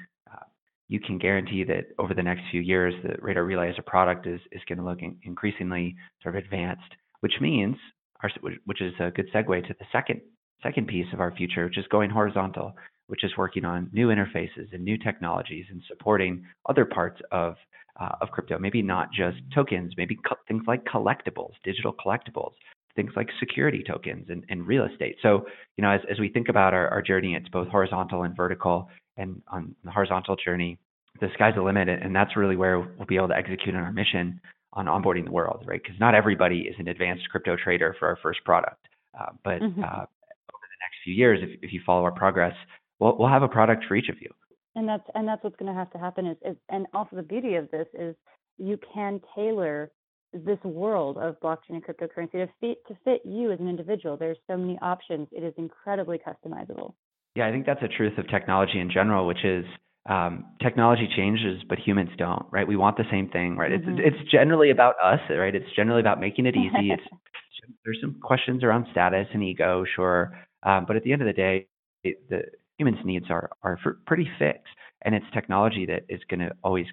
you 0.89 0.99
can 0.99 1.17
guarantee 1.17 1.63
that 1.65 1.87
over 1.99 2.13
the 2.13 2.23
next 2.23 2.43
few 2.51 2.61
years, 2.61 2.93
the 3.03 3.15
Radar 3.21 3.43
Relay 3.43 3.69
as 3.69 3.75
a 3.77 3.81
product 3.81 4.25
is, 4.25 4.39
is 4.51 4.61
going 4.69 4.79
to 4.79 4.85
look 4.85 4.99
increasingly 5.23 5.95
sort 6.23 6.35
of 6.35 6.43
advanced, 6.43 6.95
which 7.19 7.33
means, 7.41 7.75
our, 8.23 8.29
which 8.65 8.81
is 8.81 8.93
a 8.99 9.11
good 9.11 9.27
segue 9.33 9.67
to 9.67 9.75
the 9.79 9.85
second 9.91 10.21
second 10.63 10.87
piece 10.87 11.05
of 11.13 11.19
our 11.19 11.31
future, 11.35 11.65
which 11.65 11.77
is 11.77 11.85
going 11.91 12.09
horizontal, 12.09 12.73
which 13.07 13.23
is 13.23 13.31
working 13.37 13.65
on 13.65 13.89
new 13.91 14.07
interfaces 14.07 14.71
and 14.73 14.83
new 14.83 14.97
technologies 14.97 15.65
and 15.69 15.81
supporting 15.87 16.45
other 16.69 16.85
parts 16.85 17.19
of 17.31 17.55
uh, 17.99 18.15
of 18.21 18.29
crypto. 18.29 18.59
Maybe 18.59 18.81
not 18.81 19.11
just 19.11 19.37
tokens, 19.53 19.93
maybe 19.97 20.15
co- 20.27 20.35
things 20.47 20.63
like 20.67 20.85
collectibles, 20.85 21.53
digital 21.63 21.93
collectibles, 21.93 22.51
things 22.95 23.11
like 23.15 23.27
security 23.39 23.83
tokens 23.85 24.27
and, 24.29 24.43
and 24.49 24.67
real 24.67 24.85
estate. 24.85 25.15
So, 25.21 25.45
you 25.77 25.81
know, 25.81 25.91
as, 25.91 26.01
as 26.11 26.19
we 26.19 26.29
think 26.29 26.49
about 26.49 26.73
our, 26.73 26.87
our 26.89 27.01
journey, 27.01 27.33
it's 27.35 27.49
both 27.49 27.67
horizontal 27.69 28.23
and 28.23 28.35
vertical 28.35 28.89
and 29.17 29.41
on 29.47 29.75
the 29.83 29.91
horizontal 29.91 30.35
journey, 30.35 30.77
the 31.19 31.29
sky's 31.33 31.55
the 31.55 31.63
limit, 31.63 31.89
and 31.89 32.15
that's 32.15 32.37
really 32.37 32.55
where 32.55 32.79
we'll 32.79 33.07
be 33.07 33.15
able 33.15 33.29
to 33.29 33.35
execute 33.35 33.75
on 33.75 33.81
our 33.81 33.91
mission 33.91 34.39
on 34.73 34.85
onboarding 34.85 35.25
the 35.25 35.31
world, 35.31 35.63
right? 35.65 35.81
Because 35.81 35.99
not 35.99 36.13
everybody 36.13 36.61
is 36.61 36.75
an 36.77 36.87
advanced 36.87 37.27
crypto 37.31 37.55
trader 37.55 37.95
for 37.97 38.07
our 38.07 38.17
first 38.21 38.43
product, 38.45 38.87
uh, 39.19 39.31
but 39.43 39.59
mm-hmm. 39.59 39.83
uh, 39.83 39.87
over 39.87 40.67
the 40.69 40.79
next 40.83 40.97
few 41.03 41.15
years, 41.15 41.39
if, 41.41 41.59
if 41.63 41.73
you 41.73 41.81
follow 41.83 42.03
our 42.03 42.11
progress, 42.11 42.53
we'll, 42.99 43.17
we'll 43.17 43.29
have 43.29 43.43
a 43.43 43.47
product 43.47 43.85
for 43.87 43.95
each 43.95 44.09
of 44.09 44.15
you. 44.21 44.29
And 44.75 44.87
that's 44.87 45.03
and 45.15 45.27
that's 45.27 45.43
what's 45.43 45.55
going 45.55 45.71
to 45.71 45.77
have 45.77 45.91
to 45.91 45.97
happen 45.97 46.27
is, 46.27 46.37
is 46.45 46.55
and 46.69 46.85
also 46.93 47.15
the 47.15 47.23
beauty 47.23 47.55
of 47.55 47.69
this 47.71 47.87
is 47.97 48.15
you 48.57 48.79
can 48.93 49.19
tailor 49.35 49.91
this 50.33 50.59
world 50.63 51.17
of 51.17 51.39
blockchain 51.39 51.69
and 51.69 51.83
cryptocurrency 51.83 52.33
to 52.33 52.47
fit 52.59 52.77
to 52.87 52.97
fit 53.03 53.21
you 53.25 53.51
as 53.51 53.59
an 53.59 53.67
individual. 53.67 54.17
There's 54.17 54.37
so 54.47 54.55
many 54.55 54.77
options. 54.81 55.27
It 55.31 55.43
is 55.43 55.53
incredibly 55.57 56.19
customizable. 56.19 56.93
Yeah, 57.35 57.47
I 57.47 57.51
think 57.51 57.65
that's 57.65 57.81
a 57.81 57.87
truth 57.87 58.17
of 58.17 58.27
technology 58.29 58.79
in 58.79 58.91
general, 58.91 59.27
which 59.27 59.43
is 59.43 59.65
um, 60.09 60.45
technology 60.61 61.07
changes, 61.15 61.61
but 61.67 61.79
humans 61.79 62.09
don't, 62.17 62.45
right? 62.51 62.67
We 62.67 62.77
want 62.77 62.97
the 62.97 63.03
same 63.11 63.29
thing, 63.29 63.57
right? 63.57 63.71
Mm-hmm. 63.71 63.99
It's 63.99 64.17
it's 64.21 64.31
generally 64.31 64.69
about 64.69 64.95
us, 65.03 65.19
right? 65.29 65.53
It's 65.53 65.69
generally 65.75 66.01
about 66.01 66.19
making 66.19 66.45
it 66.45 66.55
easy. 66.55 66.91
it's 66.91 67.03
there's 67.85 67.99
some 68.01 68.19
questions 68.21 68.63
around 68.63 68.87
status 68.91 69.27
and 69.33 69.43
ego, 69.43 69.85
sure, 69.95 70.37
um, 70.63 70.85
but 70.87 70.95
at 70.95 71.03
the 71.03 71.13
end 71.13 71.21
of 71.21 71.27
the 71.27 71.33
day, 71.33 71.67
it, 72.03 72.29
the 72.29 72.43
humans' 72.77 72.99
needs 73.03 73.25
are 73.29 73.49
are 73.63 73.79
pretty 74.05 74.29
fixed, 74.39 74.73
and 75.03 75.15
it's 75.15 75.25
technology 75.33 75.85
that 75.87 76.03
is 76.09 76.21
going 76.29 76.39
to 76.39 76.51
always 76.63 76.87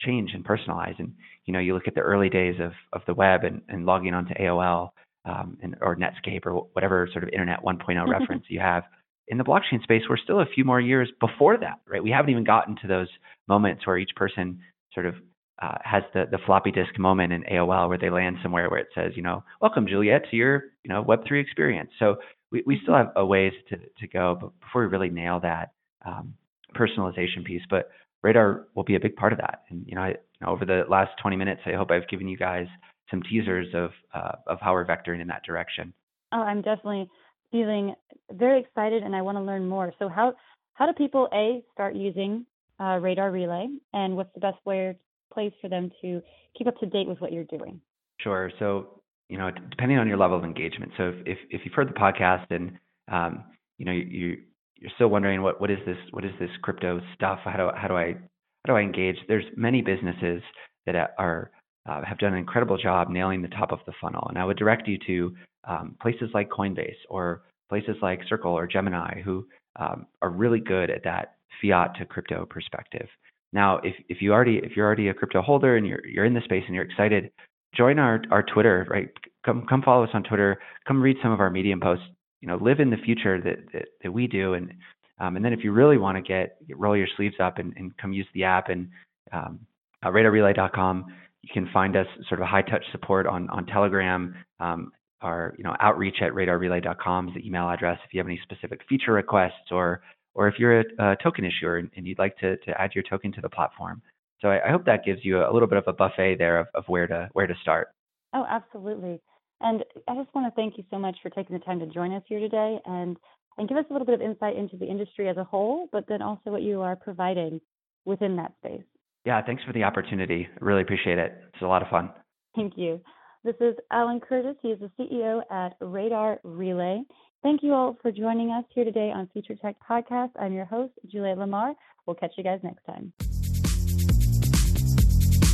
change 0.00 0.30
and 0.34 0.44
personalize. 0.44 0.98
And 0.98 1.14
you 1.46 1.52
know, 1.52 1.58
you 1.58 1.74
look 1.74 1.88
at 1.88 1.94
the 1.94 2.00
early 2.00 2.28
days 2.28 2.56
of 2.60 2.72
of 2.92 3.02
the 3.06 3.14
web 3.14 3.44
and, 3.44 3.62
and 3.68 3.86
logging 3.86 4.14
onto 4.14 4.34
AOL 4.34 4.90
um, 5.24 5.58
and, 5.62 5.76
or 5.80 5.96
Netscape 5.96 6.46
or 6.46 6.66
whatever 6.72 7.08
sort 7.12 7.24
of 7.24 7.30
Internet 7.30 7.62
1.0 7.62 8.08
reference 8.20 8.44
you 8.48 8.60
have 8.60 8.84
in 9.28 9.38
the 9.38 9.44
blockchain 9.44 9.82
space, 9.82 10.02
we're 10.08 10.16
still 10.16 10.40
a 10.40 10.46
few 10.46 10.64
more 10.64 10.80
years 10.80 11.10
before 11.20 11.58
that, 11.58 11.80
right? 11.86 12.02
We 12.02 12.10
haven't 12.10 12.30
even 12.30 12.44
gotten 12.44 12.76
to 12.82 12.88
those 12.88 13.08
moments 13.46 13.86
where 13.86 13.98
each 13.98 14.14
person 14.16 14.60
sort 14.92 15.06
of 15.06 15.14
uh, 15.60 15.76
has 15.84 16.02
the, 16.14 16.24
the 16.30 16.38
floppy 16.46 16.70
disk 16.70 16.98
moment 16.98 17.32
in 17.32 17.42
AOL 17.42 17.88
where 17.88 17.98
they 17.98 18.10
land 18.10 18.36
somewhere 18.42 18.70
where 18.70 18.80
it 18.80 18.88
says, 18.94 19.12
you 19.16 19.22
know, 19.22 19.44
welcome 19.60 19.86
Juliet 19.86 20.22
to 20.30 20.36
your, 20.36 20.64
you 20.84 20.88
know, 20.88 21.04
Web3 21.04 21.42
experience. 21.42 21.90
So 21.98 22.16
we, 22.50 22.62
we 22.66 22.78
still 22.82 22.94
have 22.94 23.12
a 23.16 23.24
ways 23.24 23.52
to, 23.68 23.76
to 23.76 24.06
go 24.06 24.36
but 24.40 24.58
before 24.60 24.82
we 24.82 24.88
really 24.88 25.10
nail 25.10 25.40
that 25.40 25.72
um, 26.06 26.34
personalization 26.74 27.44
piece. 27.44 27.62
But 27.68 27.90
Radar 28.22 28.66
will 28.74 28.84
be 28.84 28.96
a 28.96 29.00
big 29.00 29.16
part 29.16 29.32
of 29.32 29.38
that. 29.38 29.62
And, 29.70 29.84
you 29.86 29.94
know, 29.94 30.02
I, 30.02 30.08
you 30.08 30.16
know, 30.42 30.48
over 30.48 30.64
the 30.64 30.84
last 30.88 31.10
20 31.22 31.36
minutes, 31.36 31.60
I 31.66 31.72
hope 31.72 31.90
I've 31.90 32.08
given 32.08 32.28
you 32.28 32.36
guys 32.36 32.66
some 33.10 33.22
teasers 33.22 33.68
of, 33.74 33.90
uh, 34.14 34.32
of 34.46 34.58
how 34.60 34.72
we're 34.72 34.86
vectoring 34.86 35.20
in 35.20 35.28
that 35.28 35.44
direction. 35.44 35.92
Oh, 36.32 36.40
I'm 36.40 36.62
definitely 36.62 37.08
feeling 37.50 37.94
very 38.32 38.60
excited 38.60 39.02
and 39.02 39.14
I 39.14 39.22
want 39.22 39.36
to 39.38 39.42
learn 39.42 39.66
more. 39.68 39.92
So 39.98 40.08
how 40.08 40.34
how 40.78 40.86
do 40.86 40.92
people 40.92 41.28
a 41.32 41.64
start 41.72 41.96
using 41.96 42.46
uh, 42.78 42.98
Radar 43.02 43.32
Relay, 43.32 43.66
and 43.92 44.14
what's 44.14 44.32
the 44.34 44.40
best 44.40 44.58
way 44.64 44.96
place 45.32 45.52
for 45.60 45.68
them 45.68 45.90
to 46.00 46.22
keep 46.56 46.68
up 46.68 46.76
to 46.78 46.86
date 46.86 47.08
with 47.08 47.20
what 47.20 47.32
you're 47.32 47.44
doing? 47.44 47.80
Sure. 48.20 48.52
So 48.60 48.97
you 49.28 49.38
know, 49.38 49.50
depending 49.70 49.98
on 49.98 50.08
your 50.08 50.16
level 50.16 50.36
of 50.36 50.44
engagement. 50.44 50.92
So 50.96 51.08
if 51.08 51.26
if, 51.26 51.38
if 51.50 51.60
you've 51.64 51.74
heard 51.74 51.88
the 51.88 51.92
podcast 51.92 52.46
and 52.50 52.78
um, 53.10 53.44
you 53.78 53.84
know 53.84 53.92
you 53.92 54.38
you're 54.76 54.90
still 54.94 55.08
wondering 55.08 55.42
what 55.42 55.60
what 55.60 55.70
is 55.70 55.78
this 55.86 55.98
what 56.10 56.24
is 56.24 56.32
this 56.40 56.50
crypto 56.62 57.00
stuff? 57.14 57.40
How 57.44 57.56
do 57.56 57.70
how 57.76 57.88
do 57.88 57.96
I 57.96 58.12
how 58.12 58.72
do 58.72 58.76
I 58.76 58.80
engage? 58.80 59.16
There's 59.28 59.44
many 59.56 59.82
businesses 59.82 60.42
that 60.86 61.14
are 61.18 61.50
uh, 61.88 62.02
have 62.04 62.18
done 62.18 62.32
an 62.32 62.38
incredible 62.38 62.76
job 62.76 63.08
nailing 63.10 63.42
the 63.42 63.48
top 63.48 63.72
of 63.72 63.80
the 63.86 63.92
funnel, 64.00 64.26
and 64.28 64.38
I 64.38 64.44
would 64.44 64.58
direct 64.58 64.86
you 64.88 64.98
to 65.06 65.34
um, 65.64 65.96
places 66.00 66.30
like 66.34 66.48
Coinbase 66.48 66.96
or 67.08 67.42
places 67.68 67.96
like 68.02 68.20
Circle 68.28 68.52
or 68.52 68.66
Gemini 68.66 69.20
who 69.22 69.46
um, 69.76 70.06
are 70.22 70.30
really 70.30 70.60
good 70.60 70.90
at 70.90 71.04
that 71.04 71.36
fiat 71.60 71.94
to 71.96 72.06
crypto 72.06 72.46
perspective. 72.46 73.08
Now, 73.52 73.78
if, 73.78 73.94
if 74.08 74.20
you 74.20 74.32
already 74.32 74.58
if 74.58 74.76
you're 74.76 74.86
already 74.86 75.08
a 75.08 75.14
crypto 75.14 75.40
holder 75.40 75.76
and 75.76 75.86
you're 75.86 76.04
you're 76.06 76.24
in 76.24 76.34
the 76.34 76.42
space 76.44 76.64
and 76.66 76.74
you're 76.74 76.84
excited, 76.84 77.30
join 77.76 77.98
our 77.98 78.20
our 78.30 78.42
Twitter, 78.42 78.86
right? 78.90 79.08
Come 79.44 79.66
come 79.68 79.82
follow 79.82 80.04
us 80.04 80.10
on 80.14 80.22
Twitter. 80.22 80.58
Come 80.86 81.02
read 81.02 81.16
some 81.22 81.32
of 81.32 81.40
our 81.40 81.50
Medium 81.50 81.80
posts. 81.80 82.04
You 82.40 82.48
know, 82.48 82.56
live 82.56 82.80
in 82.80 82.90
the 82.90 82.96
future 82.96 83.40
that 83.40 83.58
that, 83.72 83.84
that 84.02 84.12
we 84.12 84.26
do, 84.26 84.54
and 84.54 84.72
um, 85.20 85.36
and 85.36 85.44
then 85.44 85.52
if 85.52 85.60
you 85.64 85.72
really 85.72 85.98
want 85.98 86.16
to 86.16 86.22
get 86.22 86.56
roll 86.76 86.96
your 86.96 87.08
sleeves 87.16 87.36
up 87.40 87.58
and, 87.58 87.72
and 87.76 87.96
come 87.96 88.12
use 88.12 88.26
the 88.34 88.44
app 88.44 88.68
and 88.68 88.88
um, 89.32 89.60
uh, 90.04 90.08
radarrelay.com, 90.08 91.06
you 91.42 91.48
can 91.52 91.68
find 91.72 91.96
us 91.96 92.06
sort 92.28 92.40
of 92.40 92.46
high 92.46 92.62
touch 92.62 92.84
support 92.92 93.26
on 93.26 93.48
on 93.50 93.66
Telegram. 93.66 94.34
Um, 94.60 94.92
our 95.20 95.54
you 95.58 95.64
know 95.64 95.74
outreach 95.80 96.16
at 96.22 96.32
radarrelay.com 96.32 97.28
is 97.28 97.34
the 97.34 97.46
email 97.46 97.68
address 97.68 97.98
if 98.06 98.14
you 98.14 98.20
have 98.20 98.26
any 98.26 98.40
specific 98.42 98.80
feature 98.88 99.12
requests 99.12 99.72
or 99.72 100.00
or 100.34 100.46
if 100.46 100.54
you're 100.58 100.80
a, 100.80 100.84
a 101.00 101.16
token 101.16 101.44
issuer 101.44 101.78
and, 101.78 101.90
and, 101.96 102.06
you'd 102.06 102.18
like 102.18 102.36
to 102.38 102.56
to 102.58 102.80
add 102.80 102.92
your 102.94 103.02
token 103.02 103.32
to 103.32 103.40
the 103.40 103.48
platform. 103.48 104.00
So 104.40 104.48
I, 104.48 104.68
I 104.68 104.70
hope 104.70 104.84
that 104.86 105.04
gives 105.04 105.24
you 105.24 105.38
a, 105.38 105.52
little 105.52 105.68
bit 105.68 105.78
of 105.78 105.84
a 105.86 105.92
buffet 105.92 106.36
there 106.38 106.60
of, 106.60 106.66
of 106.74 106.84
where 106.86 107.06
to 107.06 107.28
where 107.32 107.46
to 107.46 107.54
start. 107.62 107.88
Oh, 108.34 108.44
absolutely. 108.48 109.20
And 109.60 109.84
I 110.08 110.14
just 110.14 110.32
want 110.34 110.52
to 110.52 110.54
thank 110.54 110.78
you 110.78 110.84
so 110.90 110.98
much 110.98 111.16
for 111.22 111.30
taking 111.30 111.58
the 111.58 111.64
time 111.64 111.80
to 111.80 111.86
join 111.86 112.12
us 112.12 112.22
here 112.28 112.40
today 112.40 112.78
and 112.84 113.16
and 113.56 113.68
give 113.68 113.76
us 113.76 113.84
a 113.90 113.92
little 113.92 114.06
bit 114.06 114.14
of 114.14 114.20
insight 114.20 114.56
into 114.56 114.76
the 114.76 114.86
industry 114.86 115.28
as 115.28 115.36
a 115.36 115.44
whole, 115.44 115.88
but 115.90 116.04
then 116.08 116.22
also 116.22 116.50
what 116.50 116.62
you 116.62 116.80
are 116.80 116.94
providing 116.94 117.60
within 118.04 118.36
that 118.36 118.52
space. 118.58 118.84
Yeah, 119.24 119.42
thanks 119.44 119.64
for 119.64 119.72
the 119.72 119.82
opportunity. 119.82 120.48
I 120.50 120.64
really 120.64 120.82
appreciate 120.82 121.18
it. 121.18 121.32
It's 121.52 121.62
a 121.62 121.66
lot 121.66 121.82
of 121.82 121.88
fun. 121.88 122.10
Thank 122.54 122.74
you. 122.76 123.00
This 123.44 123.56
is 123.60 123.74
Alan 123.90 124.20
Curtis. 124.20 124.56
He 124.62 124.68
is 124.68 124.80
the 124.80 124.90
CEO 124.98 125.42
at 125.50 125.74
Radar 125.80 126.38
Relay. 126.44 127.02
Thank 127.42 127.62
you 127.62 127.72
all 127.72 127.96
for 128.00 128.10
joining 128.10 128.50
us 128.50 128.64
here 128.74 128.84
today 128.84 129.12
on 129.14 129.28
Future 129.32 129.54
Tech 129.60 129.76
Podcast. 129.88 130.30
I'm 130.40 130.52
your 130.52 130.64
host, 130.64 130.92
Juliet 131.06 131.38
Lamar. 131.38 131.74
We'll 132.06 132.16
catch 132.16 132.32
you 132.36 132.44
guys 132.44 132.60
next 132.62 132.84
time. 132.84 133.12